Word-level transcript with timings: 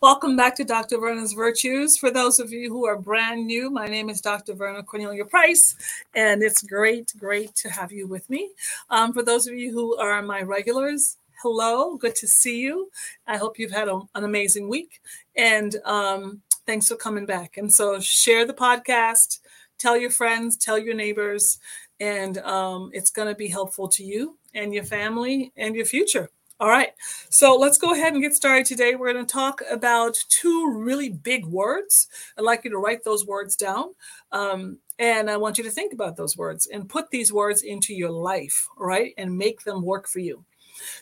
Welcome 0.00 0.36
back 0.36 0.54
to 0.54 0.64
Dr. 0.64 0.98
Verna's 0.98 1.32
Virtues. 1.32 1.98
For 1.98 2.12
those 2.12 2.38
of 2.38 2.52
you 2.52 2.68
who 2.68 2.86
are 2.86 2.96
brand 2.96 3.48
new, 3.48 3.68
my 3.68 3.88
name 3.88 4.08
is 4.08 4.20
Dr. 4.20 4.54
Verna 4.54 4.84
Cornelia 4.84 5.24
Price, 5.24 5.74
and 6.14 6.40
it's 6.40 6.62
great, 6.62 7.12
great 7.18 7.56
to 7.56 7.68
have 7.68 7.90
you 7.90 8.06
with 8.06 8.30
me. 8.30 8.48
Um, 8.90 9.12
for 9.12 9.24
those 9.24 9.48
of 9.48 9.54
you 9.54 9.72
who 9.72 9.96
are 9.96 10.22
my 10.22 10.42
regulars, 10.42 11.16
hello, 11.42 11.96
good 11.96 12.14
to 12.14 12.28
see 12.28 12.60
you. 12.60 12.92
I 13.26 13.38
hope 13.38 13.58
you've 13.58 13.72
had 13.72 13.88
a, 13.88 14.00
an 14.14 14.22
amazing 14.22 14.68
week, 14.68 15.00
and 15.34 15.74
um, 15.84 16.42
thanks 16.64 16.86
for 16.86 16.94
coming 16.94 17.26
back. 17.26 17.56
And 17.56 17.72
so, 17.72 17.98
share 17.98 18.46
the 18.46 18.54
podcast, 18.54 19.40
tell 19.78 19.96
your 19.96 20.10
friends, 20.10 20.56
tell 20.56 20.78
your 20.78 20.94
neighbors, 20.94 21.58
and 21.98 22.38
um, 22.38 22.90
it's 22.92 23.10
going 23.10 23.26
to 23.26 23.34
be 23.34 23.48
helpful 23.48 23.88
to 23.88 24.04
you 24.04 24.38
and 24.54 24.72
your 24.72 24.84
family 24.84 25.52
and 25.56 25.74
your 25.74 25.86
future. 25.86 26.30
All 26.60 26.68
right, 26.68 26.88
so 27.30 27.56
let's 27.56 27.78
go 27.78 27.92
ahead 27.92 28.14
and 28.14 28.22
get 28.22 28.34
started 28.34 28.66
today. 28.66 28.96
We're 28.96 29.12
going 29.12 29.24
to 29.24 29.32
talk 29.32 29.62
about 29.70 30.18
two 30.28 30.72
really 30.76 31.08
big 31.08 31.46
words. 31.46 32.08
I'd 32.36 32.42
like 32.42 32.64
you 32.64 32.70
to 32.70 32.78
write 32.78 33.04
those 33.04 33.24
words 33.24 33.54
down. 33.54 33.94
Um, 34.32 34.80
and 34.98 35.30
I 35.30 35.36
want 35.36 35.56
you 35.56 35.62
to 35.62 35.70
think 35.70 35.92
about 35.92 36.16
those 36.16 36.36
words 36.36 36.66
and 36.66 36.88
put 36.88 37.12
these 37.12 37.32
words 37.32 37.62
into 37.62 37.94
your 37.94 38.10
life, 38.10 38.66
right? 38.76 39.14
and 39.16 39.38
make 39.38 39.62
them 39.62 39.82
work 39.82 40.08
for 40.08 40.18
you. 40.18 40.44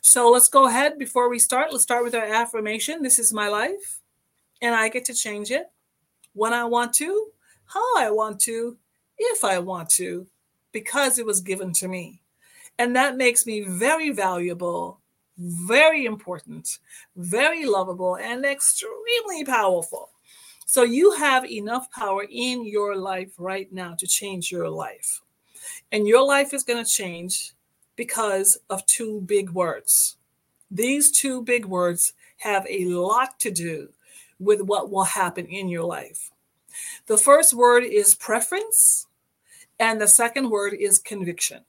So 0.02 0.30
let's 0.30 0.50
go 0.50 0.66
ahead 0.66 0.98
before 0.98 1.30
we 1.30 1.38
start. 1.38 1.72
Let's 1.72 1.84
start 1.84 2.04
with 2.04 2.14
our 2.14 2.26
affirmation. 2.26 3.02
This 3.02 3.18
is 3.18 3.32
my 3.32 3.48
life, 3.48 4.00
and 4.60 4.74
I 4.74 4.90
get 4.90 5.06
to 5.06 5.14
change 5.14 5.50
it 5.50 5.70
when 6.34 6.52
I 6.52 6.64
want 6.64 6.92
to, 6.94 7.28
how 7.64 7.96
I 7.96 8.10
want 8.10 8.40
to, 8.40 8.76
if 9.16 9.42
I 9.42 9.58
want 9.60 9.88
to, 9.90 10.26
because 10.72 11.18
it 11.18 11.24
was 11.24 11.40
given 11.40 11.72
to 11.74 11.88
me. 11.88 12.20
And 12.78 12.94
that 12.94 13.16
makes 13.16 13.46
me 13.46 13.62
very 13.62 14.10
valuable 14.10 15.00
very 15.38 16.04
important, 16.06 16.78
very 17.16 17.66
lovable, 17.66 18.16
and 18.16 18.44
extremely 18.44 19.44
powerful. 19.44 20.10
So 20.66 20.82
you 20.82 21.12
have 21.12 21.44
enough 21.44 21.90
power 21.92 22.26
in 22.28 22.66
your 22.66 22.96
life 22.96 23.32
right 23.38 23.72
now 23.72 23.94
to 23.94 24.06
change 24.06 24.50
your 24.50 24.68
life. 24.68 25.20
And 25.92 26.08
your 26.08 26.26
life 26.26 26.52
is 26.52 26.64
going 26.64 26.84
to 26.84 26.90
change 26.90 27.52
because 27.94 28.58
of 28.68 28.84
two 28.86 29.20
big 29.22 29.50
words. 29.50 30.16
These 30.70 31.12
two 31.12 31.42
big 31.42 31.64
words 31.64 32.12
have 32.38 32.66
a 32.68 32.86
lot 32.86 33.38
to 33.40 33.50
do 33.50 33.90
with 34.38 34.60
what 34.60 34.90
will 34.90 35.04
happen 35.04 35.46
in 35.46 35.68
your 35.68 35.84
life. 35.84 36.30
The 37.06 37.16
first 37.16 37.54
word 37.54 37.84
is 37.84 38.14
preference, 38.14 39.06
and 39.78 40.00
the 40.00 40.08
second 40.08 40.50
word 40.50 40.74
is 40.74 40.98
conviction. 40.98 41.64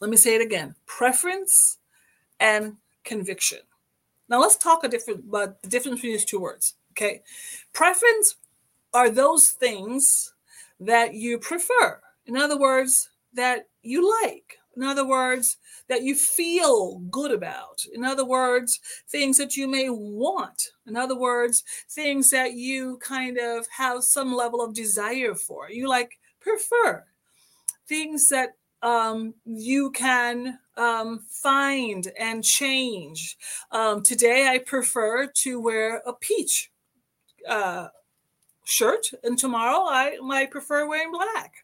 Let 0.00 0.10
me 0.10 0.16
say 0.16 0.34
it 0.34 0.42
again 0.42 0.74
preference 0.84 1.78
and 2.40 2.76
conviction. 3.04 3.58
Now 4.28 4.40
let's 4.40 4.56
talk 4.56 4.84
a 4.84 4.88
different 4.88 5.24
about 5.28 5.62
the 5.62 5.68
difference 5.68 5.96
between 5.96 6.12
these 6.12 6.24
two 6.24 6.40
words. 6.40 6.74
Okay. 6.92 7.22
Preference 7.72 8.36
are 8.94 9.10
those 9.10 9.48
things 9.48 10.32
that 10.80 11.14
you 11.14 11.38
prefer. 11.38 12.00
In 12.26 12.36
other 12.36 12.58
words, 12.58 13.10
that 13.34 13.68
you 13.82 14.10
like. 14.22 14.58
In 14.76 14.82
other 14.82 15.06
words, 15.06 15.56
that 15.88 16.02
you 16.02 16.14
feel 16.14 16.98
good 17.10 17.30
about. 17.30 17.82
In 17.94 18.04
other 18.04 18.24
words, 18.24 18.80
things 19.08 19.38
that 19.38 19.56
you 19.56 19.68
may 19.68 19.88
want. 19.88 20.70
In 20.86 20.96
other 20.96 21.16
words, 21.16 21.64
things 21.88 22.30
that 22.30 22.54
you 22.54 22.98
kind 22.98 23.38
of 23.38 23.66
have 23.68 24.04
some 24.04 24.34
level 24.34 24.62
of 24.62 24.74
desire 24.74 25.34
for. 25.34 25.70
You 25.70 25.88
like 25.88 26.18
prefer. 26.40 27.04
Things 27.88 28.28
that 28.28 28.56
um, 28.86 29.34
you 29.44 29.90
can 29.90 30.60
um, 30.76 31.24
find 31.28 32.06
and 32.16 32.44
change. 32.44 33.36
Um, 33.72 34.04
today, 34.04 34.46
I 34.46 34.58
prefer 34.58 35.26
to 35.26 35.60
wear 35.60 36.02
a 36.06 36.12
peach 36.12 36.70
uh, 37.48 37.88
shirt, 38.64 39.10
and 39.24 39.36
tomorrow 39.36 39.84
I 39.88 40.18
might 40.22 40.52
prefer 40.52 40.86
wearing 40.86 41.10
black. 41.10 41.54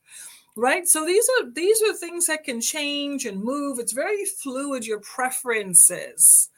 Right, 0.56 0.86
so 0.86 1.06
these 1.06 1.26
are 1.38 1.50
these 1.50 1.80
are 1.82 1.94
things 1.94 2.26
that 2.26 2.42
can 2.42 2.60
change 2.60 3.24
and 3.24 3.42
move. 3.42 3.78
It's 3.78 3.92
very 3.92 4.24
fluid. 4.24 4.84
Your 4.84 4.98
preferences. 4.98 6.50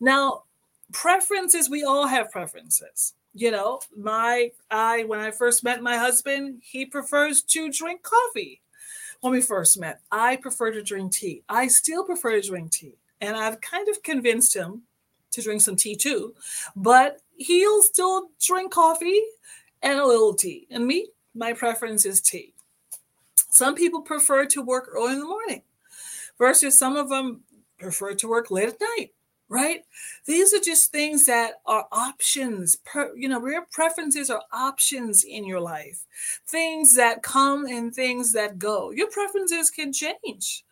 Now, 0.00 0.44
preferences. 0.90 1.68
We 1.68 1.84
all 1.84 2.06
have 2.06 2.32
preferences 2.32 3.12
you 3.34 3.50
know 3.50 3.78
my 3.94 4.50
i 4.70 5.04
when 5.04 5.20
i 5.20 5.30
first 5.30 5.62
met 5.62 5.82
my 5.82 5.98
husband 5.98 6.62
he 6.64 6.86
prefers 6.86 7.42
to 7.42 7.70
drink 7.70 8.02
coffee 8.02 8.58
when 9.20 9.32
we 9.32 9.40
first 9.40 9.78
met. 9.78 10.00
I 10.10 10.36
prefer 10.36 10.70
to 10.72 10.82
drink 10.82 11.12
tea. 11.12 11.42
I 11.48 11.68
still 11.68 12.04
prefer 12.04 12.40
to 12.40 12.46
drink 12.46 12.70
tea. 12.70 12.94
And 13.20 13.36
I've 13.36 13.60
kind 13.60 13.88
of 13.88 14.02
convinced 14.02 14.54
him 14.54 14.82
to 15.32 15.42
drink 15.42 15.60
some 15.60 15.76
tea 15.76 15.96
too, 15.96 16.34
but 16.74 17.20
he'll 17.36 17.82
still 17.82 18.30
drink 18.40 18.72
coffee 18.72 19.20
and 19.82 19.98
a 19.98 20.06
little 20.06 20.34
tea. 20.34 20.66
And 20.70 20.86
me, 20.86 21.08
my 21.34 21.52
preference 21.52 22.06
is 22.06 22.20
tea. 22.20 22.54
Some 23.50 23.74
people 23.74 24.02
prefer 24.02 24.46
to 24.46 24.62
work 24.62 24.88
early 24.92 25.14
in 25.14 25.20
the 25.20 25.26
morning 25.26 25.62
versus 26.38 26.78
some 26.78 26.96
of 26.96 27.08
them 27.08 27.42
prefer 27.78 28.14
to 28.14 28.28
work 28.28 28.50
late 28.50 28.68
at 28.68 28.80
night 28.80 29.12
right? 29.48 29.80
These 30.26 30.52
are 30.52 30.60
just 30.60 30.92
things 30.92 31.26
that 31.26 31.54
are 31.66 31.86
options. 31.90 32.76
Per, 32.84 33.14
you 33.16 33.28
know, 33.28 33.44
your 33.46 33.66
preferences 33.70 34.30
are 34.30 34.42
options 34.52 35.24
in 35.24 35.44
your 35.44 35.60
life. 35.60 36.04
Things 36.46 36.94
that 36.94 37.22
come 37.22 37.64
and 37.66 37.94
things 37.94 38.32
that 38.32 38.58
go. 38.58 38.90
Your 38.90 39.08
preferences 39.10 39.70
can 39.70 39.92
change. 39.92 40.64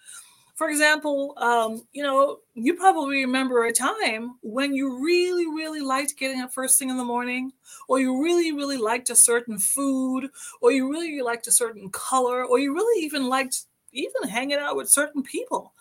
For 0.57 0.71
example, 0.71 1.35
um, 1.37 1.83
you 1.93 2.03
know, 2.03 2.39
you 2.55 2.75
probably 2.75 3.19
remember 3.19 3.65
a 3.65 3.73
time 3.73 4.37
when 4.43 4.75
you 4.75 5.05
really, 5.05 5.47
really 5.47 5.81
liked 5.81 6.17
getting 6.19 6.41
up 6.41 6.53
first 6.53 6.79
thing 6.79 6.89
in 6.89 6.97
the 6.97 7.05
morning, 7.05 7.53
or 7.89 8.01
you 8.01 8.23
really, 8.23 8.53
really 8.53 8.79
liked 8.79 9.11
a 9.11 9.17
certain 9.17 9.59
food, 9.59 10.31
or 10.63 10.73
you 10.73 10.91
really 10.91 11.21
liked 11.21 11.47
a 11.47 11.53
certain 11.53 11.91
color, 11.91 12.43
or 12.43 12.59
you 12.59 12.75
really 12.75 13.05
even 13.05 13.29
liked 13.29 13.65
even 13.93 14.29
hanging 14.29 14.59
out 14.59 14.77
with 14.77 14.89
certain 14.89 15.23
people. 15.23 15.75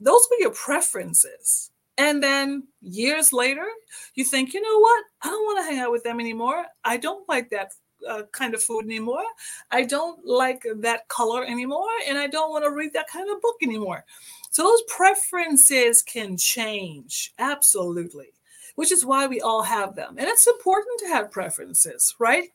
Those 0.00 0.26
were 0.30 0.40
your 0.40 0.52
preferences 0.52 1.70
and 1.98 2.22
then 2.22 2.68
years 2.82 3.32
later, 3.32 3.66
you 4.14 4.24
think, 4.24 4.52
you 4.52 4.60
know 4.60 4.78
what? 4.78 5.04
I 5.22 5.28
don't 5.28 5.44
want 5.44 5.58
to 5.58 5.70
hang 5.70 5.80
out 5.80 5.92
with 5.92 6.04
them 6.04 6.20
anymore. 6.20 6.64
I 6.84 6.98
don't 6.98 7.26
like 7.28 7.50
that 7.50 7.72
uh, 8.06 8.22
kind 8.32 8.54
of 8.54 8.62
food 8.62 8.84
anymore. 8.84 9.24
I 9.70 9.84
don't 9.84 10.24
like 10.26 10.64
that 10.76 11.08
color 11.08 11.44
anymore. 11.44 11.88
And 12.06 12.18
I 12.18 12.26
don't 12.26 12.50
want 12.50 12.64
to 12.64 12.70
read 12.70 12.92
that 12.92 13.08
kind 13.08 13.30
of 13.30 13.40
book 13.40 13.56
anymore. 13.62 14.04
So 14.50 14.62
those 14.62 14.82
preferences 14.88 16.02
can 16.02 16.36
change. 16.36 17.32
Absolutely. 17.38 18.32
Which 18.74 18.92
is 18.92 19.06
why 19.06 19.26
we 19.26 19.40
all 19.40 19.62
have 19.62 19.96
them. 19.96 20.16
And 20.18 20.28
it's 20.28 20.46
important 20.46 21.00
to 21.00 21.08
have 21.08 21.32
preferences, 21.32 22.14
right? 22.18 22.48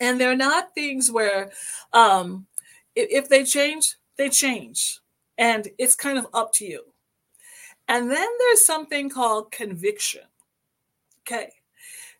And 0.00 0.20
they're 0.20 0.36
not 0.36 0.74
things 0.74 1.10
where 1.10 1.52
um, 1.92 2.46
if, 2.96 3.24
if 3.24 3.28
they 3.28 3.44
change, 3.44 3.96
they 4.16 4.28
change. 4.28 4.98
And 5.38 5.68
it's 5.78 5.94
kind 5.94 6.18
of 6.18 6.26
up 6.34 6.52
to 6.54 6.64
you 6.64 6.82
and 7.90 8.08
then 8.08 8.28
there's 8.38 8.64
something 8.64 9.10
called 9.10 9.50
conviction. 9.50 10.22
Okay. 11.26 11.50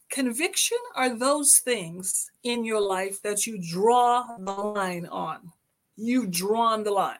Conviction 0.09 0.79
are 0.97 1.17
those 1.17 1.61
things 1.61 2.33
in 2.43 2.65
your 2.65 2.81
life 2.81 3.23
that 3.23 3.47
you 3.47 3.57
draw 3.57 4.27
the 4.41 4.51
line 4.51 5.07
on. 5.07 5.53
You've 5.97 6.33
drawn 6.33 6.83
the 6.83 6.91
line. 6.91 7.19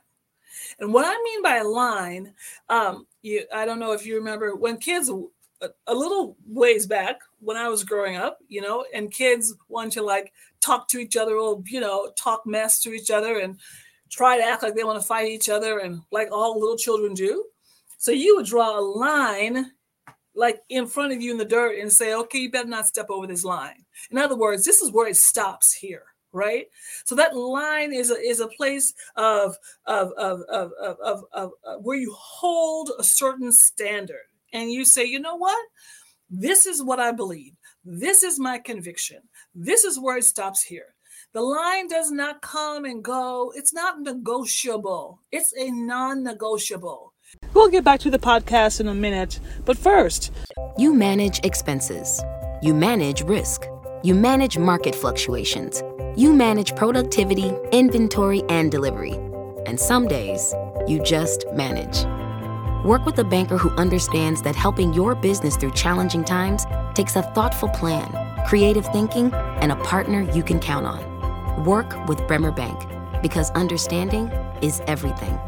And 0.81 0.93
what 0.93 1.05
I 1.07 1.17
mean 1.23 1.43
by 1.43 1.61
line, 1.61 2.35
um, 2.69 3.07
you, 3.23 3.45
I 3.55 3.65
don't 3.65 3.79
know 3.79 3.93
if 3.93 4.05
you 4.05 4.17
remember 4.17 4.57
when 4.57 4.79
kids, 4.79 5.09
a, 5.63 5.69
a 5.87 5.95
little 5.95 6.37
ways 6.45 6.87
back 6.87 7.21
when 7.39 7.57
I 7.57 7.69
was 7.69 7.85
growing 7.85 8.17
up, 8.17 8.39
you 8.49 8.63
know, 8.63 8.85
and 8.93 9.13
kids 9.13 9.55
want 9.69 9.93
to 9.93 10.03
like 10.03 10.33
talk 10.61 10.89
to 10.89 10.99
each 10.99 11.17
other 11.17 11.37
or, 11.37 11.63
you 11.67 11.79
know, 11.79 12.11
talk 12.19 12.45
mess 12.47 12.81
to 12.81 12.93
each 12.93 13.13
other 13.13 13.39
and 13.39 13.61
try 14.09 14.37
to 14.37 14.45
act 14.45 14.65
like 14.65 14.75
they 14.75 14.83
want 14.83 15.01
to 15.01 15.07
fight 15.07 15.29
each 15.29 15.49
other 15.49 15.79
and 15.79 16.03
like 16.11 16.33
all 16.33 16.59
little 16.59 16.77
children 16.77 17.15
do. 17.15 17.45
So 18.01 18.13
you 18.13 18.37
would 18.37 18.47
draw 18.47 18.79
a 18.79 18.81
line 18.81 19.73
like 20.35 20.61
in 20.71 20.87
front 20.87 21.13
of 21.13 21.21
you 21.21 21.33
in 21.33 21.37
the 21.37 21.45
dirt 21.45 21.79
and 21.79 21.93
say, 21.93 22.15
okay, 22.15 22.39
you 22.39 22.51
better 22.51 22.67
not 22.67 22.87
step 22.87 23.11
over 23.11 23.27
this 23.27 23.45
line. 23.45 23.85
In 24.11 24.17
other 24.17 24.37
words, 24.37 24.65
this 24.65 24.81
is 24.81 24.91
where 24.91 25.07
it 25.07 25.17
stops 25.17 25.73
here 25.73 26.05
right? 26.33 26.67
So 27.05 27.17
that 27.17 27.37
line 27.37 27.93
is 27.93 28.13
a 28.13 28.15
is 28.15 28.39
a 28.39 28.47
place 28.47 28.95
of 29.17 29.57
of 29.87 30.13
of 30.13 30.43
of 30.43 30.71
of, 30.81 30.97
of, 31.03 31.25
of, 31.33 31.51
of 31.65 31.85
where 31.85 31.97
you 31.97 32.15
hold 32.17 32.93
a 33.01 33.03
certain 33.03 33.51
standard 33.51 34.29
and 34.53 34.71
you 34.71 34.85
say 34.85 35.05
you 35.05 35.19
know 35.19 35.35
what? 35.35 35.59
This 36.31 36.67
is 36.67 36.85
what 36.85 37.01
i 37.01 37.11
believe. 37.11 37.55
This 37.85 38.23
is 38.23 38.39
my 38.39 38.59
conviction. 38.59 39.19
This 39.57 39.83
is 39.83 39.99
where 39.99 40.19
it 40.19 40.25
stops 40.25 40.63
here. 40.63 40.95
The 41.33 41.41
line 41.41 41.89
does 41.89 42.13
not 42.13 42.43
come 42.43 42.85
and 42.85 43.03
go. 43.03 43.53
It's 43.57 43.75
not 43.75 44.01
negotiable. 44.01 45.21
It's 45.33 45.53
a 45.59 45.71
non-negotiable 45.71 47.10
we'll 47.61 47.69
get 47.69 47.85
back 47.85 48.01
to 48.01 48.11
the 48.11 48.19
podcast 48.19 48.81
in 48.81 48.89
a 48.89 48.95
minute 48.95 49.39
but 49.65 49.77
first 49.77 50.33
you 50.77 50.95
manage 50.95 51.41
expenses 51.45 52.23
you 52.63 52.75
manage 52.75 53.23
risk 53.23 53.67
you 54.03 54.15
manage 54.15 54.59
market 54.59 54.95
fluctuations 54.95 55.83
you 56.17 56.33
manage 56.33 56.75
productivity, 56.75 57.53
inventory, 57.73 58.43
and 58.49 58.71
delivery. 58.71 59.13
And 59.67 59.79
some 59.79 60.09
days, 60.09 60.55
you 60.87 61.03
just 61.03 61.47
manage. 61.53 62.05
Work 62.85 63.07
with 63.07 63.19
a 63.19 63.25
banker 63.25 63.57
who 63.57 63.71
understands 63.71 64.43
that 64.43 64.57
helping 64.57 64.93
your 64.93 65.15
business 65.15 65.57
through 65.57 65.73
challenging 65.73 66.25
times 66.25 66.65
takes 66.95 67.15
a 67.17 67.23
thoughtful 67.23 67.69
plan, 67.69 68.11
creative 68.47 68.87
thinking, 68.87 69.33
and 69.33 69.71
a 69.71 69.77
partner 69.77 70.23
you 70.33 70.43
can 70.43 70.59
count 70.59 70.87
on. 70.87 71.65
Work 71.65 72.09
with 72.09 72.27
Bremer 72.27 72.53
Bank 72.53 72.89
because 73.23 73.51
understanding 73.53 74.27
is 74.63 74.83
everything. 74.87 75.39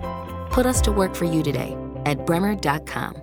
Put 0.51 0.67
us 0.67 0.81
to 0.83 0.93
work 0.93 1.15
for 1.15 1.25
you 1.25 1.43
today 1.43 1.77
at 2.07 2.27
bremer.com. 2.27 3.15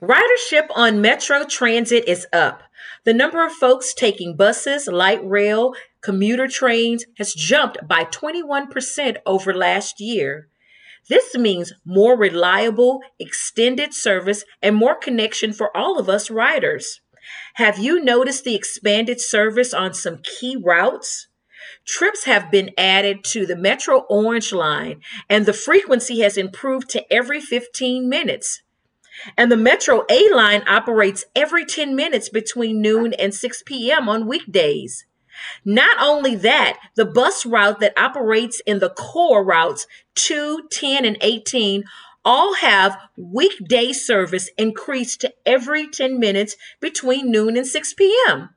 Ridership 0.00 0.66
on 0.74 1.00
Metro 1.00 1.44
Transit 1.44 2.08
is 2.08 2.26
up. 2.32 2.62
The 3.04 3.14
number 3.14 3.44
of 3.44 3.52
folks 3.52 3.94
taking 3.94 4.36
buses, 4.36 4.88
light 4.88 5.20
rail, 5.24 5.74
commuter 6.00 6.48
trains 6.48 7.04
has 7.18 7.34
jumped 7.34 7.78
by 7.86 8.04
21% 8.04 9.16
over 9.24 9.54
last 9.54 10.00
year. 10.00 10.48
This 11.08 11.34
means 11.34 11.72
more 11.84 12.16
reliable, 12.16 13.00
extended 13.18 13.92
service 13.94 14.44
and 14.60 14.76
more 14.76 14.94
connection 14.94 15.52
for 15.52 15.76
all 15.76 15.98
of 15.98 16.08
us 16.08 16.30
riders. 16.30 17.00
Have 17.54 17.78
you 17.78 18.02
noticed 18.02 18.44
the 18.44 18.54
expanded 18.54 19.20
service 19.20 19.72
on 19.72 19.94
some 19.94 20.18
key 20.18 20.56
routes? 20.56 21.28
Trips 21.84 22.24
have 22.24 22.50
been 22.50 22.70
added 22.78 23.24
to 23.24 23.44
the 23.44 23.56
Metro 23.56 24.00
Orange 24.08 24.52
line, 24.52 25.00
and 25.28 25.46
the 25.46 25.52
frequency 25.52 26.20
has 26.20 26.36
improved 26.36 26.88
to 26.90 27.12
every 27.12 27.40
15 27.40 28.08
minutes. 28.08 28.62
And 29.36 29.50
the 29.50 29.56
Metro 29.56 30.04
A 30.08 30.28
line 30.32 30.62
operates 30.66 31.24
every 31.34 31.64
10 31.64 31.94
minutes 31.94 32.28
between 32.28 32.80
noon 32.80 33.12
and 33.14 33.34
6 33.34 33.62
p.m. 33.64 34.08
on 34.08 34.26
weekdays. 34.26 35.06
Not 35.64 35.96
only 36.00 36.34
that, 36.36 36.78
the 36.94 37.04
bus 37.04 37.44
route 37.44 37.80
that 37.80 37.98
operates 37.98 38.60
in 38.66 38.78
the 38.78 38.90
core 38.90 39.44
routes 39.44 39.86
2, 40.14 40.68
10, 40.70 41.04
and 41.04 41.16
18 41.20 41.84
all 42.24 42.54
have 42.54 42.96
weekday 43.16 43.92
service 43.92 44.48
increased 44.56 45.20
to 45.22 45.34
every 45.44 45.88
10 45.88 46.20
minutes 46.20 46.56
between 46.80 47.30
noon 47.30 47.56
and 47.56 47.66
6 47.66 47.94
p.m. 47.94 48.50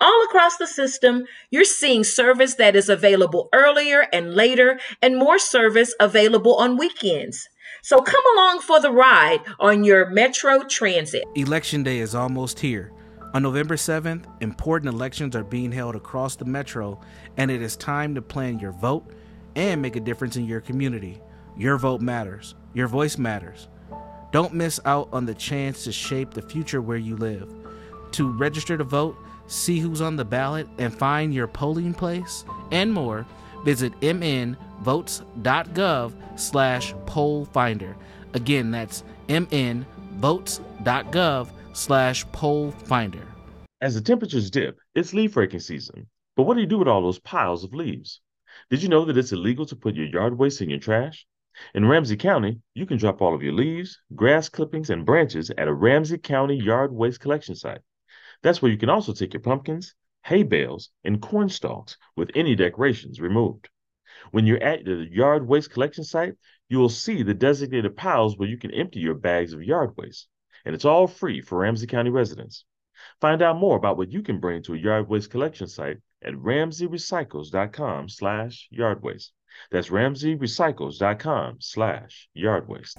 All 0.00 0.24
across 0.24 0.56
the 0.56 0.66
system, 0.66 1.24
you're 1.50 1.64
seeing 1.64 2.02
service 2.02 2.54
that 2.56 2.74
is 2.74 2.88
available 2.88 3.48
earlier 3.52 4.06
and 4.12 4.34
later, 4.34 4.80
and 5.00 5.16
more 5.16 5.38
service 5.38 5.94
available 6.00 6.56
on 6.56 6.76
weekends. 6.76 7.48
So 7.82 8.00
come 8.00 8.24
along 8.34 8.60
for 8.60 8.80
the 8.80 8.90
ride 8.90 9.40
on 9.60 9.84
your 9.84 10.10
Metro 10.10 10.64
Transit. 10.64 11.24
Election 11.36 11.84
day 11.84 11.98
is 11.98 12.14
almost 12.14 12.58
here. 12.58 12.92
On 13.34 13.42
November 13.42 13.76
7th, 13.76 14.24
important 14.40 14.92
elections 14.92 15.36
are 15.36 15.44
being 15.44 15.70
held 15.70 15.94
across 15.94 16.36
the 16.36 16.44
metro, 16.44 17.00
and 17.36 17.50
it 17.50 17.62
is 17.62 17.76
time 17.76 18.14
to 18.14 18.22
plan 18.22 18.58
your 18.58 18.72
vote 18.72 19.08
and 19.54 19.80
make 19.80 19.96
a 19.96 20.00
difference 20.00 20.36
in 20.36 20.44
your 20.44 20.60
community. 20.60 21.20
Your 21.56 21.78
vote 21.78 22.00
matters, 22.00 22.54
your 22.74 22.88
voice 22.88 23.16
matters. 23.16 23.68
Don't 24.32 24.54
miss 24.54 24.80
out 24.84 25.08
on 25.12 25.26
the 25.26 25.34
chance 25.34 25.84
to 25.84 25.92
shape 25.92 26.34
the 26.34 26.42
future 26.42 26.82
where 26.82 26.96
you 26.96 27.16
live. 27.16 27.54
To 28.12 28.30
register 28.30 28.76
to 28.76 28.84
vote, 28.84 29.16
see 29.46 29.78
who's 29.78 30.00
on 30.00 30.16
the 30.16 30.24
ballot, 30.24 30.66
and 30.78 30.92
find 30.92 31.34
your 31.34 31.46
polling 31.46 31.94
place, 31.94 32.44
and 32.70 32.92
more, 32.92 33.26
visit 33.64 33.92
mnvotes.gov 34.00 34.56
slash 36.38 36.94
poll 37.06 37.44
finder. 37.46 37.96
Again, 38.34 38.70
that's 38.70 39.04
mnvotes.gov 39.28 39.84
slash 41.72 42.24
poll 42.32 42.70
finder. 42.70 43.26
As 43.80 43.94
the 43.94 44.00
temperatures 44.00 44.50
dip, 44.50 44.78
it's 44.94 45.12
leaf 45.12 45.36
raking 45.36 45.60
season. 45.60 46.08
But 46.36 46.44
what 46.44 46.54
do 46.54 46.60
you 46.60 46.66
do 46.66 46.78
with 46.78 46.88
all 46.88 47.02
those 47.02 47.18
piles 47.20 47.64
of 47.64 47.74
leaves? 47.74 48.20
Did 48.70 48.82
you 48.82 48.88
know 48.88 49.04
that 49.04 49.16
it's 49.18 49.32
illegal 49.32 49.66
to 49.66 49.76
put 49.76 49.94
your 49.94 50.06
yard 50.06 50.38
waste 50.38 50.62
in 50.62 50.70
your 50.70 50.78
trash? 50.78 51.26
In 51.74 51.86
Ramsey 51.86 52.16
County, 52.16 52.60
you 52.74 52.86
can 52.86 52.98
drop 52.98 53.22
all 53.22 53.34
of 53.34 53.42
your 53.42 53.52
leaves, 53.52 54.00
grass 54.14 54.48
clippings, 54.48 54.90
and 54.90 55.06
branches 55.06 55.50
at 55.56 55.68
a 55.68 55.72
Ramsey 55.72 56.18
County 56.18 56.56
yard 56.56 56.92
waste 56.92 57.20
collection 57.20 57.54
site. 57.54 57.82
That's 58.42 58.60
where 58.60 58.70
you 58.70 58.78
can 58.78 58.90
also 58.90 59.12
take 59.12 59.32
your 59.32 59.40
pumpkins, 59.42 59.94
hay 60.22 60.42
bales, 60.42 60.90
and 61.04 61.20
corn 61.20 61.48
stalks 61.48 61.96
with 62.16 62.30
any 62.34 62.54
decorations 62.54 63.20
removed. 63.20 63.68
When 64.30 64.46
you're 64.46 64.62
at 64.62 64.84
the 64.84 65.06
yard 65.10 65.46
waste 65.46 65.70
collection 65.70 66.04
site, 66.04 66.34
you 66.68 66.78
will 66.78 66.88
see 66.88 67.22
the 67.22 67.34
designated 67.34 67.96
piles 67.96 68.38
where 68.38 68.48
you 68.48 68.58
can 68.58 68.70
empty 68.70 69.00
your 69.00 69.14
bags 69.14 69.52
of 69.52 69.62
yard 69.62 69.96
waste 69.96 70.28
and 70.64 70.74
it's 70.74 70.84
all 70.84 71.06
free 71.06 71.40
for 71.40 71.58
Ramsey 71.58 71.86
County 71.86 72.10
residents. 72.10 72.64
Find 73.20 73.42
out 73.42 73.56
more 73.56 73.76
about 73.76 73.96
what 73.96 74.10
you 74.10 74.22
can 74.22 74.40
bring 74.40 74.62
to 74.62 74.74
a 74.74 74.78
yard 74.78 75.08
waste 75.08 75.30
collection 75.30 75.66
site 75.66 75.98
at 76.22 76.34
ramseyrecycles.com 76.34 78.08
slash 78.08 78.68
yard 78.70 79.02
waste. 79.02 79.32
That's 79.70 79.88
ramseyrecycles.com 79.88 81.56
slash 81.60 82.28
yard 82.34 82.68
waste. 82.68 82.98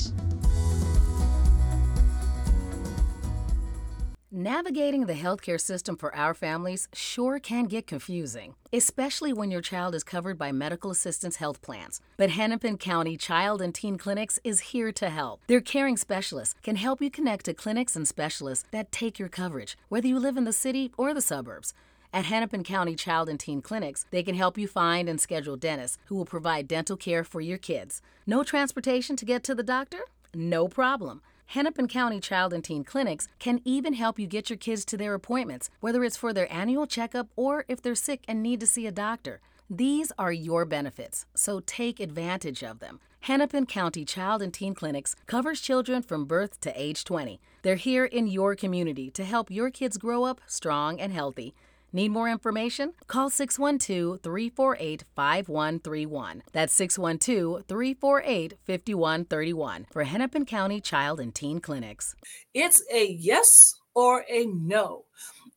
Navigating 4.42 5.04
the 5.04 5.12
healthcare 5.12 5.60
system 5.60 5.98
for 5.98 6.16
our 6.16 6.32
families 6.32 6.88
sure 6.94 7.38
can 7.38 7.64
get 7.64 7.86
confusing, 7.86 8.54
especially 8.72 9.34
when 9.34 9.50
your 9.50 9.60
child 9.60 9.94
is 9.94 10.02
covered 10.02 10.38
by 10.38 10.50
medical 10.50 10.90
assistance 10.90 11.36
health 11.36 11.60
plans. 11.60 12.00
But 12.16 12.30
Hennepin 12.30 12.78
County 12.78 13.18
Child 13.18 13.60
and 13.60 13.74
Teen 13.74 13.98
Clinics 13.98 14.38
is 14.42 14.72
here 14.72 14.92
to 14.92 15.10
help. 15.10 15.42
Their 15.46 15.60
caring 15.60 15.98
specialists 15.98 16.54
can 16.62 16.76
help 16.76 17.02
you 17.02 17.10
connect 17.10 17.44
to 17.44 17.52
clinics 17.52 17.96
and 17.96 18.08
specialists 18.08 18.64
that 18.70 18.90
take 18.90 19.18
your 19.18 19.28
coverage, 19.28 19.76
whether 19.90 20.08
you 20.08 20.18
live 20.18 20.38
in 20.38 20.44
the 20.44 20.54
city 20.54 20.90
or 20.96 21.12
the 21.12 21.20
suburbs. 21.20 21.74
At 22.10 22.24
Hennepin 22.24 22.64
County 22.64 22.94
Child 22.94 23.28
and 23.28 23.38
Teen 23.38 23.60
Clinics, 23.60 24.06
they 24.10 24.22
can 24.22 24.36
help 24.36 24.56
you 24.56 24.66
find 24.66 25.06
and 25.06 25.20
schedule 25.20 25.58
dentists 25.58 25.98
who 26.06 26.14
will 26.14 26.24
provide 26.24 26.66
dental 26.66 26.96
care 26.96 27.24
for 27.24 27.42
your 27.42 27.58
kids. 27.58 28.00
No 28.26 28.42
transportation 28.42 29.16
to 29.16 29.26
get 29.26 29.44
to 29.44 29.54
the 29.54 29.62
doctor? 29.62 30.00
No 30.32 30.66
problem. 30.66 31.20
Hennepin 31.50 31.88
County 31.88 32.20
Child 32.20 32.52
and 32.52 32.62
Teen 32.62 32.84
Clinics 32.84 33.26
can 33.40 33.60
even 33.64 33.94
help 33.94 34.20
you 34.20 34.28
get 34.28 34.48
your 34.48 34.56
kids 34.56 34.84
to 34.84 34.96
their 34.96 35.14
appointments, 35.14 35.68
whether 35.80 36.04
it's 36.04 36.16
for 36.16 36.32
their 36.32 36.52
annual 36.52 36.86
checkup 36.86 37.26
or 37.34 37.64
if 37.66 37.82
they're 37.82 37.96
sick 37.96 38.22
and 38.28 38.40
need 38.40 38.60
to 38.60 38.68
see 38.68 38.86
a 38.86 38.92
doctor. 38.92 39.40
These 39.68 40.12
are 40.16 40.30
your 40.30 40.64
benefits, 40.64 41.26
so 41.34 41.58
take 41.58 41.98
advantage 41.98 42.62
of 42.62 42.78
them. 42.78 43.00
Hennepin 43.22 43.66
County 43.66 44.04
Child 44.04 44.42
and 44.42 44.54
Teen 44.54 44.74
Clinics 44.74 45.16
covers 45.26 45.60
children 45.60 46.02
from 46.02 46.24
birth 46.24 46.60
to 46.60 46.72
age 46.80 47.02
20. 47.02 47.40
They're 47.62 47.74
here 47.74 48.04
in 48.04 48.28
your 48.28 48.54
community 48.54 49.10
to 49.10 49.24
help 49.24 49.50
your 49.50 49.72
kids 49.72 49.98
grow 49.98 50.22
up 50.22 50.40
strong 50.46 51.00
and 51.00 51.12
healthy. 51.12 51.56
Need 51.92 52.10
more 52.10 52.28
information? 52.28 52.92
Call 53.08 53.30
612 53.30 54.20
348 54.22 55.04
5131. 55.16 56.42
That's 56.52 56.72
612 56.72 57.64
348 57.66 58.54
5131 58.64 59.86
for 59.90 60.04
Hennepin 60.04 60.46
County 60.46 60.80
Child 60.80 61.18
and 61.18 61.34
Teen 61.34 61.60
Clinics. 61.60 62.14
It's 62.54 62.82
a 62.92 63.06
yes 63.06 63.74
or 63.94 64.24
a 64.28 64.46
no. 64.46 65.06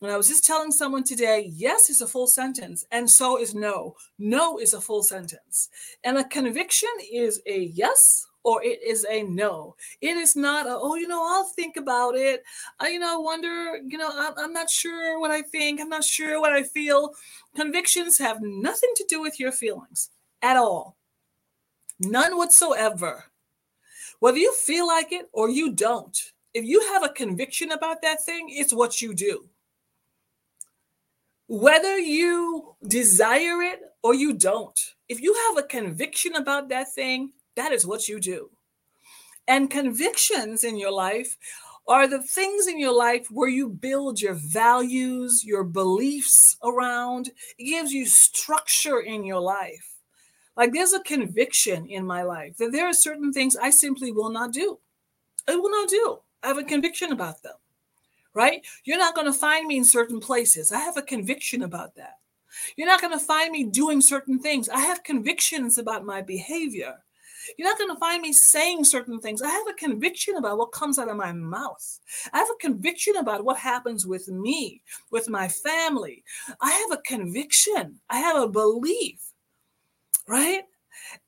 And 0.02 0.12
I 0.12 0.18
was 0.18 0.28
just 0.28 0.44
telling 0.44 0.72
someone 0.72 1.04
today, 1.04 1.50
yes 1.54 1.90
is 1.90 2.02
a 2.02 2.08
full 2.08 2.28
sentence, 2.28 2.84
and 2.92 3.10
so 3.10 3.40
is 3.40 3.54
no. 3.56 3.96
No 4.18 4.58
is 4.58 4.74
a 4.74 4.82
full 4.82 5.04
sentence. 5.04 5.70
And 6.04 6.18
a 6.18 6.28
conviction 6.28 6.90
is 7.12 7.42
a 7.46 7.60
yes 7.60 8.25
or 8.44 8.64
it 8.64 8.82
is 8.84 9.06
a 9.10 9.24
no. 9.24 9.76
It 10.02 10.18
is 10.18 10.36
not 10.36 10.68
a, 10.68 10.72
oh, 10.72 10.96
you 10.96 11.08
know, 11.08 11.26
I'll 11.26 11.46
think 11.46 11.78
about 11.78 12.16
it. 12.16 12.44
I, 12.80 12.90
you 12.90 13.00
know, 13.00 13.20
wonder, 13.20 13.78
you 13.78 13.98
know, 13.98 14.10
I'm, 14.14 14.34
I'm 14.38 14.54
not 14.54 14.70
sure 14.70 15.20
what 15.20 15.32
I 15.32 15.42
think. 15.42 15.80
I'm 15.80 15.90
not 15.90 16.04
sure 16.04 16.40
what 16.42 16.52
I 16.52 16.64
feel. 16.64 17.12
Convictions 17.56 18.18
have 18.18 18.42
nothing 18.42 18.92
to 18.96 19.06
do 19.08 19.22
with 19.22 19.40
your 19.40 19.52
feelings 19.52 20.10
at 20.42 20.58
all. 20.58 20.98
None 22.00 22.38
whatsoever. 22.38 23.26
Whether 24.20 24.38
you 24.38 24.54
feel 24.54 24.88
like 24.88 25.12
it 25.12 25.30
or 25.32 25.50
you 25.50 25.72
don't, 25.72 26.18
if 26.54 26.66
you 26.66 26.82
have 26.94 27.04
a 27.04 27.10
conviction 27.10 27.72
about 27.72 28.02
that 28.02 28.24
thing, 28.24 28.48
it's 28.50 28.74
what 28.74 29.02
you 29.02 29.14
do. 29.14 29.50
Whether 31.48 31.98
you 31.98 32.76
desire 32.88 33.62
it 33.62 33.82
or 34.02 34.14
you 34.16 34.34
don't, 34.34 34.80
if 35.10 35.22
you 35.22 35.34
have 35.48 35.64
a 35.64 35.68
conviction 35.68 36.36
about 36.36 36.70
that 36.70 36.94
thing, 36.94 37.32
that 37.55 37.72
is 37.72 37.86
what 37.86 38.07
you 38.07 38.19
do. 38.19 38.50
And 39.48 39.69
convictions 39.69 40.63
in 40.63 40.77
your 40.77 40.91
life 40.91 41.38
are 41.88 42.07
the 42.07 42.22
things 42.22 42.67
in 42.67 42.79
your 42.79 42.95
life 42.95 43.27
where 43.29 43.50
you 43.50 43.67
build 43.67 44.22
your 44.22 44.36
values, 44.36 45.43
your 45.43 45.63
beliefs 45.63 46.57
around. 46.63 47.31
It 47.57 47.65
gives 47.65 47.91
you 47.91 48.05
structure 48.05 49.01
in 49.01 49.25
your 49.25 49.41
life. 49.41 49.98
Like 50.55 50.72
there's 50.72 50.93
a 50.93 51.01
conviction 51.01 51.88
in 51.88 52.05
my 52.05 52.24
life 52.24 52.57
that 52.57 52.72
there 52.72 52.88
are 52.88 52.93
certain 52.93 53.33
things 53.33 53.55
I 53.55 53.69
simply 53.69 54.12
will 54.12 54.29
not 54.29 54.53
do. 54.53 54.79
I 55.48 55.55
will 55.55 55.72
not 55.72 55.89
do. 55.89 56.19
I 56.41 56.48
have 56.48 56.57
a 56.57 56.63
conviction 56.63 57.12
about 57.12 57.41
them, 57.41 57.55
right? 58.33 58.62
You're 58.86 58.98
not 58.98 59.15
going 59.15 59.27
to 59.27 59.38
find 59.38 59.67
me 59.67 59.77
in 59.77 59.86
certain 59.86 60.19
places. 60.19 60.72
I 60.72 60.79
have 60.79 60.95
a 60.95 61.01
conviction 61.01 61.63
about 61.63 61.95
that. 61.95 62.19
You're 62.75 62.88
not 62.88 63.01
going 63.01 63.17
to 63.17 63.25
find 63.25 63.51
me 63.51 63.63
doing 63.63 64.00
certain 64.00 64.39
things. 64.39 64.69
I 64.69 64.79
have 64.79 65.03
convictions 65.03 65.77
about 65.77 66.05
my 66.05 66.22
behavior. 66.22 66.98
You're 67.58 67.68
not 67.68 67.78
going 67.78 67.94
to 67.94 68.00
find 68.00 68.22
me 68.22 68.34
saying 68.34 68.86
certain 68.86 69.20
things. 69.20 69.42
I 69.42 69.50
have 69.50 69.68
a 69.68 69.74
conviction 69.74 70.36
about 70.36 70.58
what 70.58 70.72
comes 70.72 71.00
out 71.00 71.10
of 71.10 71.18
my 71.18 71.32
mouth. 71.32 72.00
I 72.32 72.40
have 72.40 72.50
a 72.50 72.62
conviction 72.62 73.18
about 73.18 73.46
what 73.46 73.58
happens 73.58 74.06
with 74.06 74.28
me, 74.28 74.82
with 75.12 75.30
my 75.30 75.48
family. 75.48 76.24
I 76.62 76.72
have 76.72 76.98
a 76.98 77.02
conviction. 77.02 78.00
I 78.10 78.20
have 78.20 78.42
a 78.42 78.48
belief, 78.48 79.22
right? 80.28 80.64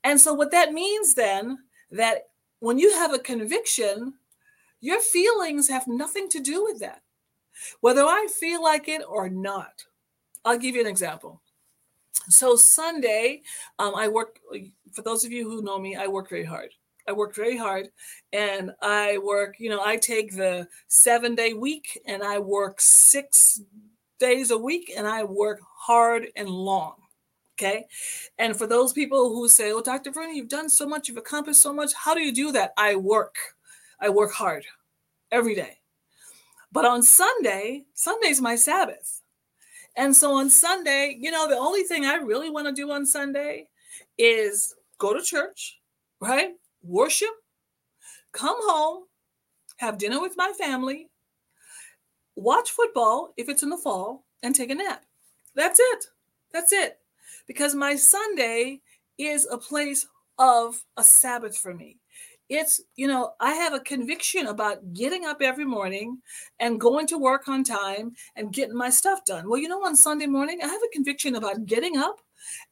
And 0.04 0.20
so, 0.20 0.32
what 0.34 0.52
that 0.52 0.72
means 0.72 1.14
then, 1.14 1.58
that 1.90 2.28
when 2.60 2.78
you 2.78 2.92
have 2.94 3.12
a 3.12 3.18
conviction, 3.18 4.14
your 4.80 5.00
feelings 5.00 5.68
have 5.68 5.86
nothing 5.86 6.28
to 6.30 6.40
do 6.40 6.64
with 6.64 6.80
that, 6.80 7.02
whether 7.80 8.02
I 8.02 8.26
feel 8.38 8.62
like 8.62 8.88
it 8.88 9.02
or 9.06 9.28
not. 9.28 9.84
I'll 10.44 10.58
give 10.58 10.76
you 10.76 10.80
an 10.80 10.86
example. 10.86 11.42
So 12.28 12.56
Sunday, 12.56 13.42
um, 13.78 13.94
I 13.94 14.08
work. 14.08 14.40
For 14.92 15.02
those 15.02 15.24
of 15.24 15.32
you 15.32 15.48
who 15.48 15.62
know 15.62 15.78
me, 15.78 15.96
I 15.96 16.06
work 16.06 16.28
very 16.28 16.44
hard. 16.44 16.70
I 17.08 17.12
work 17.12 17.34
very 17.34 17.56
hard, 17.56 17.88
and 18.32 18.72
I 18.82 19.18
work. 19.18 19.56
You 19.58 19.70
know, 19.70 19.82
I 19.84 19.96
take 19.96 20.34
the 20.34 20.68
seven 20.88 21.34
day 21.34 21.52
week, 21.52 22.00
and 22.06 22.22
I 22.22 22.38
work 22.38 22.76
six 22.80 23.60
days 24.18 24.50
a 24.50 24.58
week, 24.58 24.92
and 24.96 25.06
I 25.06 25.24
work 25.24 25.60
hard 25.78 26.26
and 26.36 26.48
long. 26.48 26.94
Okay. 27.54 27.86
And 28.38 28.56
for 28.56 28.66
those 28.66 28.92
people 28.92 29.30
who 29.34 29.48
say, 29.48 29.72
Oh, 29.72 29.80
Dr. 29.80 30.10
Verna, 30.10 30.34
you've 30.34 30.48
done 30.48 30.68
so 30.68 30.86
much, 30.86 31.08
you've 31.08 31.16
accomplished 31.16 31.62
so 31.62 31.72
much. 31.72 31.92
How 31.94 32.14
do 32.14 32.20
you 32.20 32.32
do 32.32 32.52
that? 32.52 32.72
I 32.76 32.96
work. 32.96 33.36
I 33.98 34.10
work 34.10 34.32
hard 34.32 34.66
every 35.32 35.54
day. 35.54 35.78
But 36.70 36.84
on 36.84 37.02
Sunday, 37.02 37.84
Sunday's 37.94 38.42
my 38.42 38.56
Sabbath. 38.56 39.22
And 39.96 40.14
so 40.14 40.34
on 40.34 40.50
Sunday, 40.50 41.16
you 41.18 41.30
know, 41.30 41.48
the 41.48 41.56
only 41.56 41.82
thing 41.82 42.04
I 42.04 42.16
really 42.16 42.50
want 42.50 42.66
to 42.66 42.72
do 42.72 42.90
on 42.90 43.06
Sunday 43.06 43.68
is 44.18 44.74
go 44.98 45.14
to 45.14 45.22
church, 45.22 45.80
right? 46.20 46.50
Worship, 46.82 47.30
come 48.32 48.56
home, 48.60 49.04
have 49.78 49.98
dinner 49.98 50.20
with 50.20 50.34
my 50.36 50.52
family, 50.58 51.08
watch 52.34 52.70
football 52.70 53.32
if 53.36 53.48
it's 53.48 53.62
in 53.62 53.70
the 53.70 53.78
fall, 53.78 54.24
and 54.42 54.54
take 54.54 54.70
a 54.70 54.74
nap. 54.74 55.04
That's 55.54 55.80
it. 55.80 56.06
That's 56.52 56.72
it. 56.72 56.98
Because 57.46 57.74
my 57.74 57.96
Sunday 57.96 58.82
is 59.18 59.48
a 59.50 59.56
place 59.56 60.06
of 60.38 60.84
a 60.98 61.02
Sabbath 61.02 61.56
for 61.56 61.72
me 61.72 61.96
it's 62.48 62.80
you 62.94 63.08
know 63.08 63.32
i 63.40 63.52
have 63.52 63.72
a 63.72 63.80
conviction 63.80 64.46
about 64.46 64.92
getting 64.94 65.24
up 65.24 65.38
every 65.42 65.64
morning 65.64 66.18
and 66.60 66.80
going 66.80 67.06
to 67.06 67.18
work 67.18 67.48
on 67.48 67.64
time 67.64 68.14
and 68.36 68.52
getting 68.52 68.76
my 68.76 68.90
stuff 68.90 69.24
done. 69.24 69.48
Well 69.48 69.60
you 69.60 69.68
know 69.68 69.84
on 69.84 69.96
sunday 69.96 70.26
morning 70.26 70.60
i 70.62 70.66
have 70.66 70.80
a 70.82 70.92
conviction 70.92 71.34
about 71.34 71.66
getting 71.66 71.96
up 71.96 72.20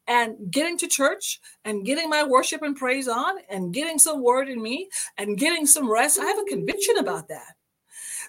and 0.07 0.37
getting 0.51 0.77
to 0.79 0.87
church 0.87 1.41
and 1.65 1.85
getting 1.85 2.09
my 2.09 2.23
worship 2.23 2.63
and 2.63 2.77
praise 2.77 3.09
on 3.09 3.37
and 3.51 3.73
getting 3.75 3.99
some 3.99 4.23
word 4.23 4.49
in 4.49 4.63
me 4.63 4.89
and 5.19 5.39
getting 5.39 5.67
some 5.67 5.91
rest. 5.91 6.21
I 6.21 6.27
have 6.27 6.39
a 6.39 6.45
conviction 6.45 6.99
about 6.99 7.29
that. 7.29 7.55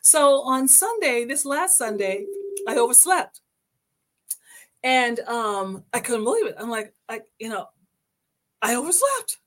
So 0.02 0.42
on 0.42 0.68
sunday 0.68 1.26
this 1.26 1.46
last 1.46 1.78
sunday 1.78 2.26
i 2.68 2.76
overslept. 2.76 3.42
And 4.84 5.20
um 5.22 5.84
i 5.94 6.00
couldn't 6.00 6.24
believe 6.24 6.48
it. 6.48 6.56
I'm 6.58 6.70
like 6.70 6.94
i 7.10 7.22
you 7.40 7.50
know 7.50 7.68
i 8.62 8.76
overslept 8.76 9.38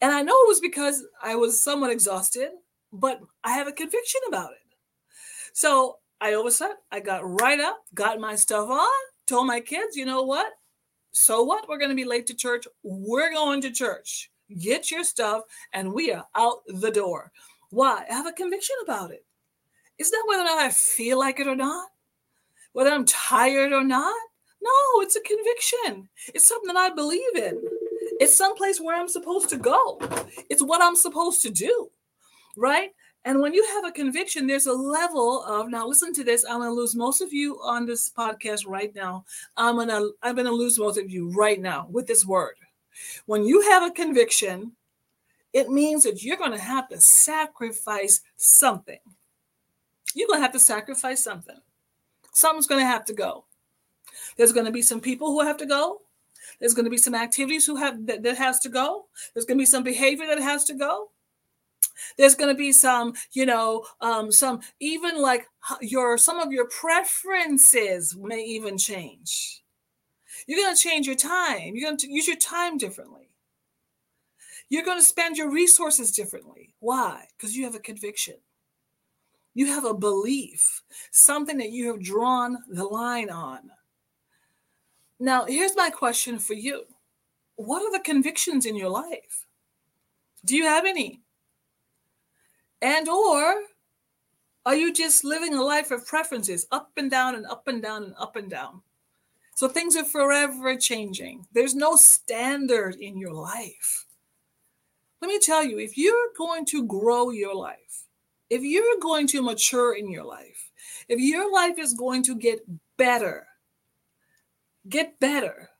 and 0.00 0.12
I 0.12 0.22
know 0.22 0.34
it 0.34 0.48
was 0.48 0.60
because 0.60 1.04
I 1.22 1.34
was 1.36 1.60
somewhat 1.60 1.90
exhausted, 1.90 2.50
but 2.92 3.20
I 3.44 3.52
have 3.52 3.68
a 3.68 3.72
conviction 3.72 4.20
about 4.28 4.52
it. 4.52 4.76
So 5.52 5.98
I 6.20 6.34
overslept. 6.34 6.82
I 6.92 7.00
got 7.00 7.40
right 7.40 7.60
up, 7.60 7.82
got 7.94 8.20
my 8.20 8.34
stuff 8.34 8.68
on, 8.68 8.88
told 9.26 9.46
my 9.46 9.60
kids, 9.60 9.96
you 9.96 10.04
know 10.04 10.22
what? 10.22 10.52
So 11.12 11.42
what? 11.42 11.68
We're 11.68 11.78
going 11.78 11.90
to 11.90 11.96
be 11.96 12.04
late 12.04 12.26
to 12.28 12.34
church. 12.34 12.66
We're 12.82 13.32
going 13.32 13.60
to 13.62 13.70
church. 13.70 14.30
Get 14.58 14.90
your 14.90 15.04
stuff, 15.04 15.42
and 15.72 15.92
we 15.92 16.12
are 16.12 16.26
out 16.34 16.62
the 16.66 16.90
door. 16.90 17.30
Why? 17.70 18.04
I 18.10 18.12
have 18.12 18.26
a 18.26 18.32
conviction 18.32 18.76
about 18.82 19.12
it. 19.12 19.24
It's 19.98 20.10
not 20.10 20.26
whether 20.26 20.42
or 20.42 20.46
not 20.46 20.58
I 20.58 20.70
feel 20.70 21.18
like 21.18 21.38
it 21.38 21.46
or 21.46 21.54
not, 21.54 21.88
whether 22.72 22.90
I'm 22.90 23.04
tired 23.04 23.72
or 23.72 23.84
not. 23.84 24.16
No, 24.62 25.02
it's 25.02 25.16
a 25.16 25.20
conviction. 25.20 26.08
It's 26.34 26.48
something 26.48 26.72
that 26.72 26.76
I 26.76 26.94
believe 26.94 27.36
in. 27.36 27.62
It's 28.20 28.36
someplace 28.36 28.80
where 28.80 28.94
I'm 28.94 29.08
supposed 29.08 29.48
to 29.48 29.56
go. 29.56 29.98
It's 30.50 30.62
what 30.62 30.82
I'm 30.82 30.94
supposed 30.94 31.40
to 31.42 31.50
do. 31.50 31.90
Right. 32.54 32.90
And 33.24 33.40
when 33.40 33.54
you 33.54 33.64
have 33.74 33.86
a 33.86 33.92
conviction, 33.92 34.46
there's 34.46 34.66
a 34.66 34.72
level 34.72 35.42
of 35.44 35.68
now 35.68 35.86
listen 35.86 36.12
to 36.14 36.24
this. 36.24 36.44
I'm 36.44 36.60
gonna 36.60 36.70
lose 36.70 36.94
most 36.94 37.22
of 37.22 37.32
you 37.32 37.58
on 37.62 37.86
this 37.86 38.10
podcast 38.10 38.66
right 38.66 38.94
now. 38.94 39.24
I'm 39.56 39.76
gonna 39.76 40.10
I'm 40.22 40.36
gonna 40.36 40.52
lose 40.52 40.78
most 40.78 40.98
of 40.98 41.10
you 41.10 41.30
right 41.30 41.60
now 41.60 41.86
with 41.90 42.06
this 42.06 42.26
word. 42.26 42.56
When 43.24 43.44
you 43.44 43.62
have 43.62 43.82
a 43.82 43.90
conviction, 43.90 44.72
it 45.52 45.70
means 45.70 46.04
that 46.04 46.22
you're 46.22 46.36
gonna 46.36 46.58
have 46.60 46.88
to 46.90 47.00
sacrifice 47.00 48.20
something. 48.36 49.00
You're 50.14 50.28
gonna 50.28 50.42
have 50.42 50.52
to 50.52 50.58
sacrifice 50.58 51.24
something. 51.24 51.58
Something's 52.32 52.66
gonna 52.66 52.86
have 52.86 53.06
to 53.06 53.14
go. 53.14 53.44
There's 54.36 54.52
gonna 54.52 54.72
be 54.72 54.82
some 54.82 55.00
people 55.00 55.28
who 55.28 55.40
have 55.40 55.56
to 55.58 55.66
go. 55.66 56.02
There's 56.60 56.74
going 56.74 56.84
to 56.84 56.90
be 56.90 56.98
some 56.98 57.14
activities 57.14 57.66
who 57.66 57.76
have 57.76 58.06
that, 58.06 58.22
that 58.22 58.36
has 58.36 58.58
to 58.60 58.68
go. 58.68 59.06
There's 59.34 59.46
going 59.46 59.58
to 59.58 59.62
be 59.62 59.66
some 59.66 59.82
behavior 59.82 60.26
that 60.26 60.40
has 60.40 60.64
to 60.64 60.74
go. 60.74 61.10
There's 62.16 62.34
going 62.34 62.54
to 62.54 62.58
be 62.58 62.72
some, 62.72 63.14
you 63.32 63.46
know, 63.46 63.84
um, 64.00 64.30
some 64.30 64.60
even 64.78 65.20
like 65.20 65.46
your 65.80 66.16
some 66.18 66.38
of 66.38 66.52
your 66.52 66.68
preferences 66.68 68.16
may 68.18 68.42
even 68.42 68.78
change. 68.78 69.62
You're 70.46 70.62
going 70.62 70.74
to 70.74 70.82
change 70.82 71.06
your 71.06 71.16
time. 71.16 71.74
You're 71.74 71.88
going 71.88 71.98
to 71.98 72.10
use 72.10 72.26
your 72.26 72.36
time 72.36 72.78
differently. 72.78 73.30
You're 74.68 74.84
going 74.84 74.98
to 74.98 75.04
spend 75.04 75.36
your 75.36 75.50
resources 75.50 76.12
differently. 76.12 76.74
Why? 76.78 77.26
Because 77.36 77.56
you 77.56 77.64
have 77.64 77.74
a 77.74 77.80
conviction. 77.80 78.36
You 79.52 79.66
have 79.66 79.84
a 79.84 79.94
belief, 79.94 80.82
something 81.10 81.58
that 81.58 81.72
you 81.72 81.88
have 81.88 82.02
drawn 82.02 82.58
the 82.68 82.84
line 82.84 83.30
on. 83.30 83.70
Now, 85.22 85.44
here's 85.44 85.76
my 85.76 85.90
question 85.90 86.38
for 86.38 86.54
you 86.54 86.84
What 87.56 87.82
are 87.82 87.92
the 87.92 88.02
convictions 88.02 88.64
in 88.64 88.74
your 88.74 88.88
life? 88.88 89.46
Do 90.44 90.56
you 90.56 90.64
have 90.64 90.86
any? 90.86 91.20
And 92.80 93.06
or 93.08 93.54
are 94.64 94.74
you 94.74 94.92
just 94.92 95.22
living 95.22 95.54
a 95.54 95.62
life 95.62 95.90
of 95.90 96.06
preferences, 96.06 96.66
up 96.72 96.92
and 96.96 97.10
down 97.10 97.34
and 97.34 97.46
up 97.46 97.68
and 97.68 97.82
down 97.82 98.04
and 98.04 98.14
up 98.18 98.36
and 98.36 98.50
down? 98.50 98.80
So 99.56 99.68
things 99.68 99.94
are 99.94 100.04
forever 100.04 100.76
changing. 100.76 101.46
There's 101.52 101.74
no 101.74 101.96
standard 101.96 102.94
in 102.94 103.18
your 103.18 103.34
life. 103.34 104.06
let 105.20 105.28
me 105.28 105.38
tell 105.38 105.62
you, 105.62 105.78
if 105.78 105.98
you're 105.98 106.30
going 106.38 106.64
to 106.66 106.86
grow 106.86 107.28
your 107.28 107.54
life, 107.54 108.06
if 108.48 108.62
you're 108.62 108.98
going 109.02 109.26
to 109.28 109.42
mature 109.42 109.94
in 109.94 110.10
your 110.10 110.24
life, 110.24 110.70
if 111.08 111.20
your 111.20 111.52
life 111.52 111.78
is 111.78 111.92
going 111.92 112.22
to 112.22 112.34
get 112.34 112.60
better, 112.96 113.46
get 114.90 115.18
better, 115.20 115.70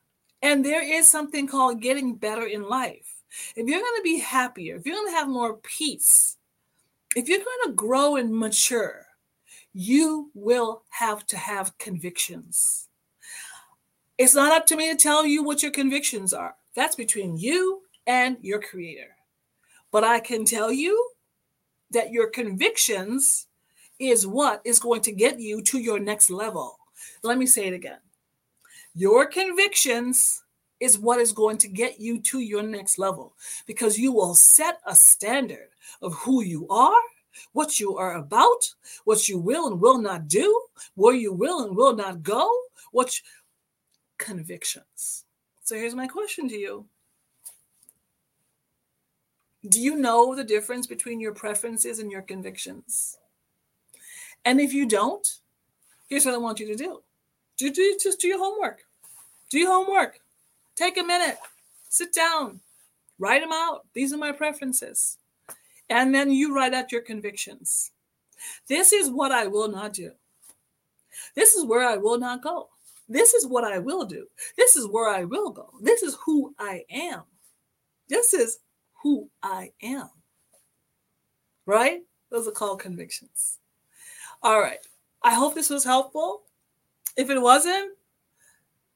and 0.41 0.65
there 0.65 0.83
is 0.83 1.11
something 1.11 1.47
called 1.47 1.81
getting 1.81 2.15
better 2.15 2.45
in 2.45 2.63
life. 2.63 3.21
If 3.55 3.67
you're 3.67 3.79
going 3.79 3.97
to 3.97 4.03
be 4.03 4.19
happier, 4.19 4.75
if 4.77 4.85
you're 4.85 4.95
going 4.95 5.11
to 5.11 5.17
have 5.17 5.27
more 5.27 5.57
peace, 5.57 6.37
if 7.15 7.29
you're 7.29 7.39
going 7.39 7.67
to 7.67 7.73
grow 7.73 8.15
and 8.15 8.35
mature, 8.35 9.05
you 9.73 10.31
will 10.33 10.83
have 10.89 11.25
to 11.27 11.37
have 11.37 11.77
convictions. 11.77 12.87
It's 14.17 14.35
not 14.35 14.51
up 14.51 14.65
to 14.67 14.75
me 14.75 14.89
to 14.91 14.97
tell 14.97 15.25
you 15.25 15.43
what 15.43 15.63
your 15.63 15.71
convictions 15.71 16.33
are. 16.33 16.55
That's 16.75 16.95
between 16.95 17.37
you 17.37 17.81
and 18.05 18.37
your 18.41 18.61
creator. 18.61 19.15
But 19.91 20.03
I 20.03 20.19
can 20.19 20.45
tell 20.45 20.71
you 20.71 21.11
that 21.91 22.11
your 22.11 22.27
convictions 22.27 23.47
is 23.99 24.25
what 24.25 24.61
is 24.63 24.79
going 24.79 25.01
to 25.01 25.11
get 25.11 25.39
you 25.39 25.61
to 25.63 25.79
your 25.79 25.99
next 25.99 26.29
level. 26.29 26.77
Let 27.23 27.37
me 27.37 27.45
say 27.45 27.67
it 27.67 27.73
again. 27.73 27.99
Your 28.93 29.25
convictions 29.25 30.43
is 30.79 30.97
what 30.97 31.19
is 31.19 31.31
going 31.31 31.57
to 31.59 31.67
get 31.67 31.99
you 31.99 32.19
to 32.19 32.39
your 32.39 32.63
next 32.63 32.97
level 32.97 33.33
because 33.67 33.97
you 33.97 34.11
will 34.11 34.33
set 34.33 34.79
a 34.85 34.95
standard 34.95 35.69
of 36.01 36.13
who 36.15 36.43
you 36.43 36.67
are, 36.69 36.99
what 37.53 37.79
you 37.79 37.97
are 37.97 38.15
about, 38.15 38.73
what 39.05 39.29
you 39.29 39.37
will 39.37 39.67
and 39.67 39.79
will 39.79 39.99
not 39.99 40.27
do, 40.27 40.61
where 40.95 41.13
you 41.13 41.31
will 41.31 41.63
and 41.63 41.75
will 41.75 41.95
not 41.95 42.23
go, 42.23 42.49
what 42.91 43.17
you, 43.17 43.23
convictions. 44.17 45.25
So 45.63 45.75
here's 45.75 45.95
my 45.95 46.07
question 46.07 46.49
to 46.49 46.57
you. 46.57 46.85
Do 49.69 49.79
you 49.79 49.95
know 49.95 50.35
the 50.35 50.43
difference 50.43 50.87
between 50.87 51.19
your 51.19 51.33
preferences 51.33 51.99
and 51.99 52.11
your 52.11 52.23
convictions? 52.23 53.17
And 54.43 54.59
if 54.59 54.73
you 54.73 54.87
don't, 54.87 55.27
here's 56.07 56.25
what 56.25 56.33
I 56.33 56.39
want 56.39 56.59
you 56.59 56.67
to 56.67 56.75
do. 56.75 57.03
Do, 57.57 57.71
do 57.71 57.97
just 58.01 58.19
do 58.19 58.27
your 58.27 58.39
homework. 58.39 58.83
Do 59.49 59.59
your 59.59 59.71
homework. 59.71 60.19
Take 60.75 60.97
a 60.97 61.03
minute. 61.03 61.37
Sit 61.89 62.13
down. 62.13 62.59
Write 63.19 63.41
them 63.41 63.51
out. 63.51 63.85
These 63.93 64.13
are 64.13 64.17
my 64.17 64.31
preferences. 64.31 65.17
And 65.89 66.15
then 66.15 66.31
you 66.31 66.55
write 66.55 66.73
out 66.73 66.91
your 66.91 67.01
convictions. 67.01 67.91
This 68.67 68.93
is 68.93 69.11
what 69.11 69.31
I 69.31 69.47
will 69.47 69.67
not 69.67 69.93
do. 69.93 70.11
This 71.35 71.55
is 71.55 71.65
where 71.65 71.87
I 71.87 71.97
will 71.97 72.17
not 72.17 72.41
go. 72.41 72.69
This 73.09 73.33
is 73.33 73.45
what 73.45 73.65
I 73.65 73.77
will 73.77 74.05
do. 74.05 74.25
This 74.57 74.75
is 74.77 74.87
where 74.87 75.09
I 75.09 75.25
will 75.25 75.49
go. 75.51 75.69
This 75.81 76.01
is 76.01 76.17
who 76.25 76.55
I 76.57 76.83
am. 76.89 77.23
This 78.07 78.33
is 78.33 78.59
who 79.03 79.29
I 79.43 79.71
am. 79.83 80.09
Right? 81.65 82.01
Those 82.29 82.47
are 82.47 82.51
called 82.51 82.79
convictions. 82.79 83.59
All 84.41 84.61
right. 84.61 84.79
I 85.23 85.35
hope 85.35 85.53
this 85.53 85.69
was 85.69 85.83
helpful. 85.83 86.43
If 87.17 87.29
it 87.29 87.41
wasn't, 87.41 87.97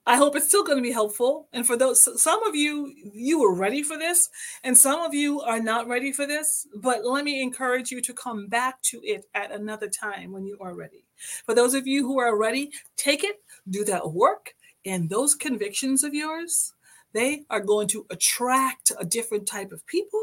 I 0.07 0.17
hope 0.17 0.36
it's 0.36 0.48
still 0.48 0.63
going 0.63 0.77
to 0.77 0.84
be 0.84 0.91
helpful. 0.91 1.48
And 1.51 1.65
for 1.65 1.75
those, 1.75 2.22
some 2.22 2.43
of 2.43 2.55
you, 2.55 2.93
you 3.12 3.41
were 3.41 3.55
ready 3.55 3.81
for 3.81 3.98
this, 3.98 4.29
and 4.63 4.77
some 4.77 5.00
of 5.00 5.15
you 5.15 5.41
are 5.41 5.60
not 5.60 5.88
ready 5.88 6.12
for 6.12 6.27
this. 6.27 6.67
But 6.75 7.03
let 7.05 7.25
me 7.25 7.41
encourage 7.41 7.91
you 7.91 8.01
to 8.01 8.13
come 8.13 8.48
back 8.48 8.81
to 8.84 9.01
it 9.03 9.25
at 9.34 9.51
another 9.51 9.89
time 9.89 10.31
when 10.31 10.45
you 10.45 10.57
are 10.62 10.75
ready. 10.75 11.05
For 11.45 11.55
those 11.55 11.74
of 11.74 11.88
you 11.88 12.05
who 12.05 12.19
are 12.19 12.38
ready, 12.38 12.72
take 12.98 13.24
it, 13.24 13.41
do 13.69 13.84
that 13.86 14.12
work, 14.12 14.53
and 14.86 15.10
those 15.10 15.34
convictions 15.34 16.03
of 16.03 16.13
yours, 16.13 16.74
they 17.13 17.43
are 17.50 17.62
going 17.62 17.88
to 17.88 18.05
attract 18.12 18.91
a 19.00 19.05
different 19.05 19.48
type 19.48 19.72
of 19.72 19.88
people. 19.88 20.22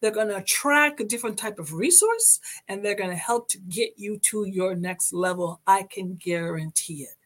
They're 0.00 0.12
going 0.12 0.28
to 0.28 0.36
attract 0.36 1.00
a 1.00 1.04
different 1.04 1.38
type 1.38 1.58
of 1.58 1.72
resource, 1.72 2.38
and 2.68 2.84
they're 2.84 2.94
going 2.94 3.10
to 3.10 3.16
help 3.16 3.48
to 3.48 3.58
get 3.58 3.94
you 3.96 4.18
to 4.30 4.44
your 4.44 4.76
next 4.76 5.12
level. 5.12 5.60
I 5.66 5.84
can 5.84 6.14
guarantee 6.14 7.02
it. 7.02 7.16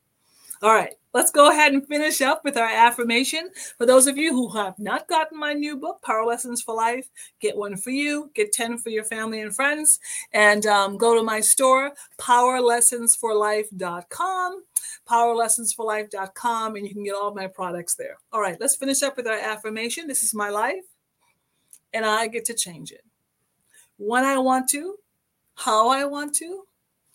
All 0.61 0.75
right, 0.75 0.95
let's 1.15 1.31
go 1.31 1.51
ahead 1.51 1.73
and 1.73 1.87
finish 1.87 2.21
up 2.21 2.43
with 2.45 2.57
our 2.57 2.69
affirmation. 2.69 3.51
For 3.77 3.87
those 3.87 4.09
of 4.09 4.17
you 4.17 4.33
who 4.33 4.49
have 4.57 4.77
not 4.79 5.07
gotten 5.09 5.39
my 5.39 5.53
new 5.53 5.77
book, 5.77 6.03
Power 6.03 6.25
Lessons 6.25 6.61
for 6.61 6.75
Life, 6.75 7.09
get 7.41 7.57
one 7.57 7.77
for 7.77 7.91
you, 7.91 8.33
get 8.35 8.51
10 8.53 8.79
for 8.79 8.91
your 8.91 9.05
family 9.05 9.41
and 9.41 9.55
friends, 9.55 10.01
and 10.33 10.67
um, 10.67 10.97
go 10.97 11.15
to 11.15 11.23
my 11.23 11.41
store, 11.41 11.93
powerlessonsforlife.com, 12.19 14.65
powerlessonsforlife.com, 15.09 16.77
and 16.77 16.87
you 16.87 16.93
can 16.93 17.05
get 17.05 17.15
all 17.15 17.33
my 17.33 17.47
products 17.47 17.95
there. 17.95 18.19
All 18.33 18.41
right, 18.41 18.61
let's 18.61 18.77
finish 18.77 19.03
up 19.03 19.17
with 19.17 19.29
our 19.29 19.39
affirmation. 19.39 20.09
This 20.09 20.25
is 20.25 20.35
my 20.35 20.51
life, 20.51 20.85
and 21.93 22.05
I 22.05 22.27
get 22.27 22.45
to 22.47 22.55
change 22.55 22.91
it 22.91 23.05
when 23.99 24.25
I 24.25 24.39
want 24.39 24.69
to, 24.71 24.97
how 25.57 25.89
I 25.89 26.05
want 26.05 26.35
to, 26.37 26.63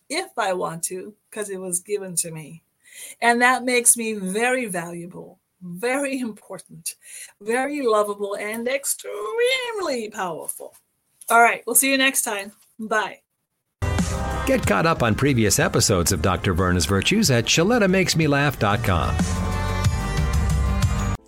if 0.10 0.38
I 0.38 0.53
want 0.53 0.84
to, 0.84 1.13
because 1.29 1.49
it 1.49 1.60
was 1.60 1.79
given 1.79 2.15
to 2.17 2.32
me. 2.32 2.63
And 3.21 3.41
that 3.41 3.63
makes 3.63 3.97
me 3.97 4.13
very 4.13 4.65
valuable, 4.65 5.39
very 5.62 6.19
important, 6.19 6.95
very 7.41 7.82
lovable, 7.82 8.36
and 8.36 8.67
extremely 8.67 10.10
powerful. 10.10 10.75
All 11.29 11.41
right, 11.41 11.63
we'll 11.65 11.75
see 11.75 11.91
you 11.91 11.97
next 11.97 12.23
time. 12.23 12.51
Bye. 12.79 13.19
Get 14.45 14.67
caught 14.67 14.86
up 14.86 15.03
on 15.03 15.15
previous 15.15 15.58
episodes 15.58 16.12
of 16.12 16.21
Dr. 16.21 16.53
Verna's 16.53 16.86
Virtues 16.86 17.32
at 17.32 17.45
ShalettaMakesMeLaugh.com. 17.45 19.52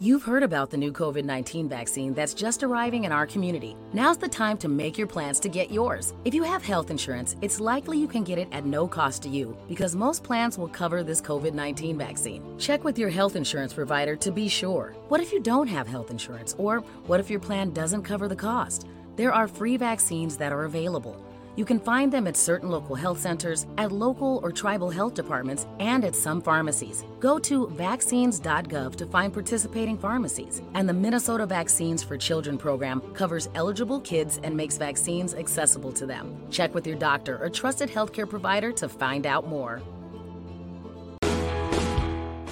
You've 0.05 0.21
heard 0.21 0.43
about 0.43 0.69
the 0.69 0.77
new 0.77 0.91
COVID 0.91 1.25
19 1.25 1.67
vaccine 1.67 2.13
that's 2.13 2.35
just 2.35 2.61
arriving 2.61 3.05
in 3.05 3.11
our 3.11 3.25
community. 3.25 3.75
Now's 3.91 4.19
the 4.19 4.27
time 4.27 4.55
to 4.59 4.67
make 4.67 4.99
your 4.99 5.07
plans 5.07 5.39
to 5.39 5.49
get 5.49 5.71
yours. 5.71 6.13
If 6.25 6.35
you 6.35 6.43
have 6.43 6.63
health 6.63 6.91
insurance, 6.91 7.35
it's 7.41 7.59
likely 7.59 7.97
you 7.97 8.07
can 8.07 8.23
get 8.23 8.37
it 8.37 8.47
at 8.51 8.67
no 8.67 8.87
cost 8.87 9.23
to 9.23 9.29
you 9.29 9.57
because 9.67 9.95
most 9.95 10.23
plans 10.23 10.59
will 10.59 10.67
cover 10.67 11.01
this 11.01 11.21
COVID 11.21 11.55
19 11.55 11.97
vaccine. 11.97 12.43
Check 12.59 12.83
with 12.83 12.99
your 12.99 13.09
health 13.09 13.35
insurance 13.35 13.73
provider 13.73 14.15
to 14.15 14.31
be 14.31 14.47
sure. 14.47 14.93
What 15.07 15.21
if 15.21 15.33
you 15.33 15.39
don't 15.39 15.65
have 15.65 15.87
health 15.87 16.11
insurance? 16.11 16.53
Or 16.59 16.81
what 17.07 17.19
if 17.19 17.31
your 17.31 17.39
plan 17.39 17.71
doesn't 17.71 18.03
cover 18.03 18.27
the 18.27 18.35
cost? 18.35 18.85
There 19.15 19.33
are 19.33 19.47
free 19.47 19.75
vaccines 19.75 20.37
that 20.37 20.51
are 20.51 20.65
available. 20.65 21.24
You 21.55 21.65
can 21.65 21.79
find 21.79 22.11
them 22.11 22.27
at 22.27 22.35
certain 22.35 22.69
local 22.69 22.95
health 22.95 23.19
centers, 23.19 23.65
at 23.77 23.91
local 23.91 24.39
or 24.43 24.51
tribal 24.51 24.89
health 24.89 25.13
departments, 25.13 25.65
and 25.79 26.03
at 26.03 26.15
some 26.15 26.41
pharmacies. 26.41 27.03
Go 27.19 27.39
to 27.39 27.67
vaccines.gov 27.67 28.95
to 28.95 29.05
find 29.05 29.33
participating 29.33 29.97
pharmacies. 29.97 30.61
And 30.73 30.87
the 30.87 30.93
Minnesota 30.93 31.45
Vaccines 31.45 32.03
for 32.03 32.17
Children 32.17 32.57
program 32.57 33.01
covers 33.13 33.47
eligible 33.55 34.01
kids 34.01 34.39
and 34.43 34.55
makes 34.55 34.77
vaccines 34.77 35.33
accessible 35.33 35.93
to 35.93 36.05
them. 36.05 36.35
Check 36.51 36.73
with 36.75 36.85
your 36.85 36.97
doctor 36.97 37.41
or 37.41 37.49
trusted 37.49 37.89
healthcare 37.89 38.29
provider 38.29 38.71
to 38.73 38.89
find 38.89 39.25
out 39.25 39.47
more. 39.47 39.81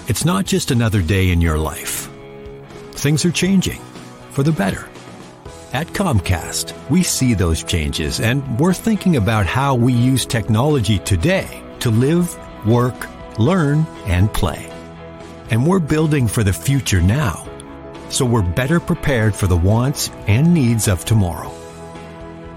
It's 0.08 0.26
not 0.26 0.46
just 0.46 0.72
another 0.72 1.02
day 1.02 1.32
in 1.32 1.42
your 1.42 1.58
life. 1.58 2.10
Things 2.92 3.26
are 3.26 3.32
changing 3.32 3.80
for 4.32 4.44
the 4.44 4.52
better. 4.52 4.88
At 5.73 5.88
Comcast, 5.88 6.71
we 6.91 7.01
see 7.01 7.33
those 7.33 7.63
changes 7.63 8.19
and 8.19 8.59
we're 8.59 8.75
thinking 8.75 9.15
about 9.15 9.47
how 9.47 9.73
we 9.73 9.91
use 9.91 10.23
technology 10.23 10.99
today 10.99 11.63
to 11.79 11.89
live, 11.89 12.38
work, 12.63 13.07
learn, 13.39 13.88
and 14.05 14.31
play. 14.31 14.71
And 15.49 15.65
we're 15.65 15.79
building 15.79 16.27
for 16.27 16.43
the 16.43 16.53
future 16.53 17.01
now, 17.01 17.47
so 18.09 18.23
we're 18.23 18.43
better 18.43 18.79
prepared 18.79 19.36
for 19.36 19.47
the 19.47 19.57
wants 19.57 20.12
and 20.27 20.53
needs 20.53 20.88
of 20.88 21.05
tomorrow. 21.05 21.51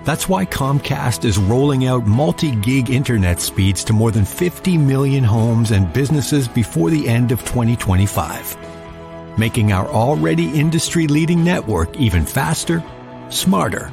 That's 0.05 0.29
why 0.29 0.45
Comcast 0.45 1.25
is 1.25 1.39
rolling 1.39 1.87
out 1.87 2.05
multi-gig 2.05 2.91
internet 2.91 3.41
speeds 3.41 3.83
to 3.85 3.95
more 3.95 4.11
than 4.11 4.27
50 4.27 4.77
million 4.77 5.25
homes 5.25 5.71
and 5.71 5.91
businesses 5.91 6.49
before 6.49 6.91
the 6.91 7.09
end 7.09 7.33
of 7.33 7.41
2025, 7.47 9.39
making 9.39 9.73
our 9.73 9.89
already 9.89 10.51
industry-leading 10.61 11.43
network 11.43 11.97
even 11.97 12.27
faster 12.27 12.85
smarter, 13.29 13.93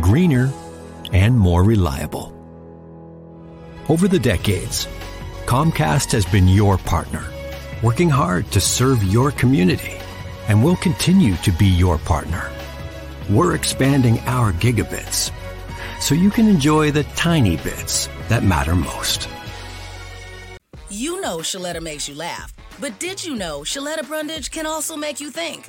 greener, 0.00 0.50
and 1.12 1.38
more 1.38 1.62
reliable. 1.62 2.32
Over 3.88 4.08
the 4.08 4.18
decades, 4.18 4.86
Comcast 5.46 6.12
has 6.12 6.24
been 6.24 6.48
your 6.48 6.78
partner, 6.78 7.24
working 7.82 8.08
hard 8.08 8.50
to 8.52 8.60
serve 8.60 9.02
your 9.02 9.30
community, 9.32 9.98
and 10.48 10.64
will 10.64 10.76
continue 10.76 11.36
to 11.36 11.50
be 11.52 11.66
your 11.66 11.98
partner. 11.98 12.50
We're 13.28 13.54
expanding 13.54 14.18
our 14.20 14.52
gigabits 14.52 15.30
so 16.00 16.14
you 16.14 16.30
can 16.30 16.48
enjoy 16.48 16.90
the 16.90 17.04
tiny 17.14 17.56
bits 17.58 18.08
that 18.28 18.42
matter 18.42 18.74
most. 18.74 19.28
You 20.88 21.20
know 21.20 21.38
Shaletta 21.38 21.80
makes 21.80 22.08
you 22.08 22.14
laugh, 22.14 22.54
but 22.80 22.98
did 22.98 23.24
you 23.24 23.34
know 23.34 23.60
Shaletta 23.60 24.06
Brundage 24.06 24.50
can 24.50 24.66
also 24.66 24.96
make 24.96 25.20
you 25.20 25.30
think 25.30 25.68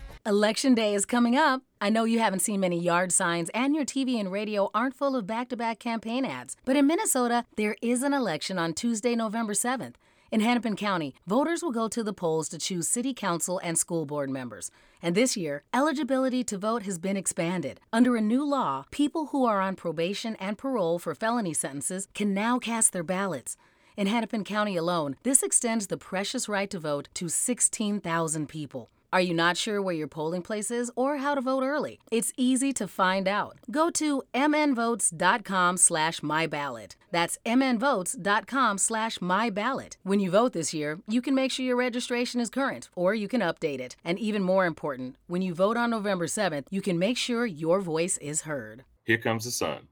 Election 0.23 0.75
day 0.75 0.93
is 0.93 1.07
coming 1.07 1.35
up. 1.35 1.63
I 1.81 1.89
know 1.89 2.03
you 2.03 2.19
haven't 2.19 2.41
seen 2.41 2.59
many 2.59 2.79
yard 2.79 3.11
signs 3.11 3.49
and 3.55 3.73
your 3.73 3.85
TV 3.85 4.19
and 4.19 4.31
radio 4.31 4.69
aren't 4.71 4.93
full 4.93 5.15
of 5.15 5.25
back 5.25 5.49
to 5.49 5.57
back 5.57 5.79
campaign 5.79 6.25
ads. 6.25 6.55
But 6.63 6.75
in 6.75 6.85
Minnesota, 6.85 7.45
there 7.57 7.75
is 7.81 8.03
an 8.03 8.13
election 8.13 8.59
on 8.59 8.75
Tuesday, 8.75 9.15
November 9.15 9.53
7th. 9.53 9.95
In 10.31 10.41
Hennepin 10.41 10.75
County, 10.75 11.15
voters 11.25 11.63
will 11.63 11.71
go 11.71 11.87
to 11.87 12.03
the 12.03 12.13
polls 12.13 12.49
to 12.49 12.59
choose 12.59 12.87
city 12.87 13.15
council 13.15 13.59
and 13.63 13.79
school 13.79 14.05
board 14.05 14.29
members. 14.29 14.69
And 15.01 15.15
this 15.15 15.35
year, 15.35 15.63
eligibility 15.73 16.43
to 16.43 16.57
vote 16.59 16.83
has 16.83 16.99
been 16.99 17.17
expanded. 17.17 17.79
Under 17.91 18.15
a 18.15 18.21
new 18.21 18.47
law, 18.47 18.85
people 18.91 19.27
who 19.27 19.43
are 19.45 19.59
on 19.59 19.75
probation 19.75 20.35
and 20.35 20.55
parole 20.55 20.99
for 20.99 21.15
felony 21.15 21.55
sentences 21.55 22.07
can 22.13 22.31
now 22.31 22.59
cast 22.59 22.93
their 22.93 23.01
ballots. 23.01 23.57
In 23.97 24.05
Hennepin 24.05 24.43
County 24.43 24.77
alone, 24.77 25.15
this 25.23 25.41
extends 25.41 25.87
the 25.87 25.97
precious 25.97 26.47
right 26.47 26.69
to 26.69 26.77
vote 26.77 27.09
to 27.15 27.27
16,000 27.27 28.47
people. 28.47 28.91
Are 29.13 29.19
you 29.19 29.33
not 29.33 29.57
sure 29.57 29.81
where 29.81 29.93
your 29.93 30.07
polling 30.07 30.41
place 30.41 30.71
is 30.71 30.89
or 30.95 31.17
how 31.17 31.35
to 31.35 31.41
vote 31.41 31.63
early? 31.63 31.99
It's 32.11 32.31
easy 32.37 32.71
to 32.73 32.87
find 32.87 33.27
out. 33.27 33.59
Go 33.69 33.89
to 33.91 34.23
mnvotes.com 34.33 35.75
slash 35.75 36.21
myballot. 36.21 36.95
That's 37.11 37.37
mnvotes.com 37.45 38.77
slash 38.77 39.17
myballot. 39.17 39.97
When 40.03 40.21
you 40.21 40.31
vote 40.31 40.53
this 40.53 40.73
year, 40.73 40.99
you 41.09 41.21
can 41.21 41.35
make 41.35 41.51
sure 41.51 41.65
your 41.65 41.75
registration 41.75 42.39
is 42.39 42.49
current 42.49 42.89
or 42.95 43.13
you 43.13 43.27
can 43.27 43.41
update 43.41 43.79
it. 43.79 43.97
And 44.05 44.17
even 44.17 44.43
more 44.43 44.65
important, 44.65 45.17
when 45.27 45.41
you 45.41 45.53
vote 45.53 45.75
on 45.75 45.89
November 45.89 46.27
7th, 46.27 46.67
you 46.69 46.81
can 46.81 46.97
make 46.97 47.17
sure 47.17 47.45
your 47.45 47.81
voice 47.81 48.17
is 48.19 48.43
heard. 48.43 48.85
Here 49.03 49.17
comes 49.17 49.43
the 49.43 49.51
sun. 49.51 49.89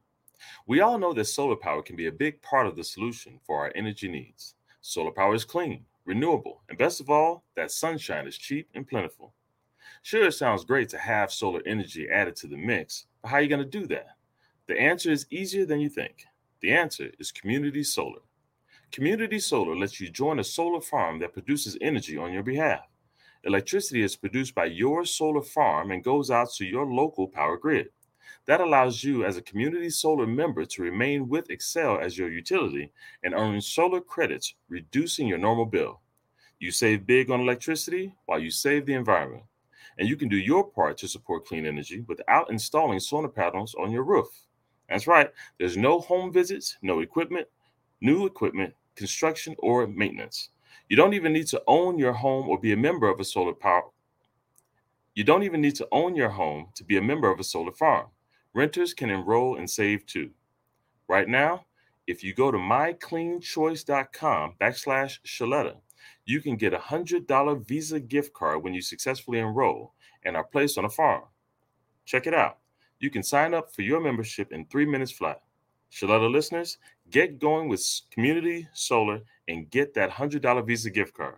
We 0.65 0.79
all 0.79 0.97
know 0.97 1.11
that 1.11 1.25
solar 1.25 1.57
power 1.57 1.81
can 1.81 1.97
be 1.97 2.07
a 2.07 2.11
big 2.13 2.41
part 2.41 2.67
of 2.67 2.77
the 2.77 2.85
solution 2.85 3.41
for 3.45 3.57
our 3.57 3.73
energy 3.75 4.07
needs. 4.07 4.55
Solar 4.79 5.11
power 5.11 5.35
is 5.35 5.43
clean 5.43 5.83
renewable, 6.05 6.63
and 6.69 6.77
best 6.77 6.99
of 6.99 7.09
all, 7.09 7.43
that 7.55 7.71
sunshine 7.71 8.27
is 8.27 8.37
cheap 8.37 8.69
and 8.75 8.87
plentiful. 8.87 9.33
Sure, 10.01 10.27
it 10.27 10.33
sounds 10.33 10.65
great 10.65 10.89
to 10.89 10.97
have 10.97 11.31
solar 11.31 11.61
energy 11.65 12.09
added 12.09 12.35
to 12.37 12.47
the 12.47 12.57
mix, 12.57 13.05
but 13.21 13.29
how 13.29 13.37
are 13.37 13.41
you 13.41 13.49
going 13.49 13.63
to 13.63 13.79
do 13.79 13.87
that? 13.87 14.17
The 14.67 14.79
answer 14.79 15.11
is 15.11 15.25
easier 15.29 15.65
than 15.65 15.79
you 15.79 15.89
think. 15.89 16.25
The 16.61 16.71
answer 16.71 17.09
is 17.19 17.31
Community 17.31 17.83
Solar. 17.83 18.21
Community 18.91 19.39
Solar 19.39 19.75
lets 19.75 19.99
you 19.99 20.09
join 20.09 20.39
a 20.39 20.43
solar 20.43 20.81
farm 20.81 21.19
that 21.19 21.33
produces 21.33 21.77
energy 21.81 22.17
on 22.17 22.33
your 22.33 22.43
behalf. 22.43 22.87
Electricity 23.45 24.01
is 24.01 24.15
produced 24.15 24.53
by 24.53 24.65
your 24.65 25.05
solar 25.05 25.41
farm 25.41 25.91
and 25.91 26.03
goes 26.03 26.29
out 26.29 26.51
to 26.53 26.65
your 26.65 26.85
local 26.85 27.27
power 27.27 27.57
grid. 27.57 27.89
That 28.49 28.61
allows 28.61 29.03
you, 29.03 29.25
as 29.25 29.37
a 29.37 29.43
community 29.43 29.91
solar 29.91 30.25
member, 30.25 30.65
to 30.65 30.81
remain 30.81 31.29
with 31.29 31.49
Xcel 31.49 32.01
as 32.01 32.17
your 32.17 32.31
utility 32.31 32.91
and 33.23 33.35
earn 33.35 33.61
solar 33.61 34.01
credits, 34.01 34.55
reducing 34.69 35.27
your 35.27 35.37
normal 35.37 35.67
bill. 35.67 36.01
You 36.57 36.71
save 36.71 37.05
big 37.05 37.29
on 37.29 37.41
electricity 37.41 38.15
while 38.25 38.39
you 38.39 38.49
save 38.49 38.87
the 38.87 38.95
environment. 38.95 39.43
And 39.99 40.09
you 40.09 40.17
can 40.17 40.29
do 40.29 40.35
your 40.35 40.67
part 40.67 40.97
to 40.97 41.07
support 41.07 41.45
clean 41.45 41.67
energy 41.67 42.03
without 42.07 42.49
installing 42.49 42.99
solar 42.99 43.27
panels 43.27 43.75
on 43.75 43.91
your 43.91 44.01
roof. 44.01 44.29
That's 44.89 45.05
right, 45.05 45.29
there's 45.59 45.77
no 45.77 45.99
home 45.99 46.33
visits, 46.33 46.75
no 46.81 47.01
equipment, 47.01 47.47
new 48.01 48.25
equipment, 48.25 48.73
construction, 48.95 49.55
or 49.59 49.85
maintenance. 49.85 50.49
You 50.87 50.97
don't 50.97 51.13
even 51.13 51.33
need 51.33 51.45
to 51.49 51.61
own 51.67 51.99
your 51.99 52.13
home 52.13 52.49
or 52.49 52.59
be 52.59 52.73
a 52.73 52.77
member 52.77 53.11
of 53.11 53.19
a 53.19 53.25
solar 53.25 53.53
power. 53.53 53.91
You 55.13 55.23
don't 55.23 55.43
even 55.43 55.61
need 55.61 55.75
to 55.75 55.87
own 55.91 56.15
your 56.15 56.29
home 56.29 56.69
to 56.73 56.83
be 56.83 56.97
a 56.97 57.01
member 57.03 57.31
of 57.31 57.39
a 57.39 57.43
solar 57.43 57.73
farm. 57.73 58.07
Renters 58.53 58.93
can 58.93 59.09
enroll 59.09 59.57
and 59.57 59.69
save 59.69 60.05
too. 60.05 60.31
Right 61.07 61.27
now, 61.27 61.65
if 62.07 62.23
you 62.23 62.33
go 62.33 62.51
to 62.51 62.57
mycleanchoice.com 62.57 64.55
backslash 64.59 65.19
Shaletta, 65.25 65.75
you 66.25 66.41
can 66.41 66.55
get 66.55 66.73
a 66.73 66.77
$100 66.79 67.67
Visa 67.67 67.99
gift 67.99 68.33
card 68.33 68.63
when 68.63 68.73
you 68.73 68.81
successfully 68.81 69.39
enroll 69.39 69.93
and 70.23 70.35
are 70.35 70.43
placed 70.43 70.77
on 70.77 70.85
a 70.85 70.89
farm. 70.89 71.23
Check 72.05 72.25
it 72.27 72.33
out. 72.33 72.57
You 72.99 73.09
can 73.09 73.23
sign 73.23 73.53
up 73.53 73.73
for 73.73 73.83
your 73.83 74.01
membership 74.01 74.51
in 74.51 74.65
three 74.65 74.85
minutes 74.85 75.11
flat. 75.11 75.41
Shaletta 75.91 76.31
listeners, 76.31 76.77
get 77.09 77.39
going 77.39 77.69
with 77.69 77.83
Community 78.11 78.67
Solar 78.73 79.21
and 79.47 79.69
get 79.69 79.93
that 79.93 80.09
$100 80.09 80.65
Visa 80.65 80.89
gift 80.89 81.13
card. 81.15 81.37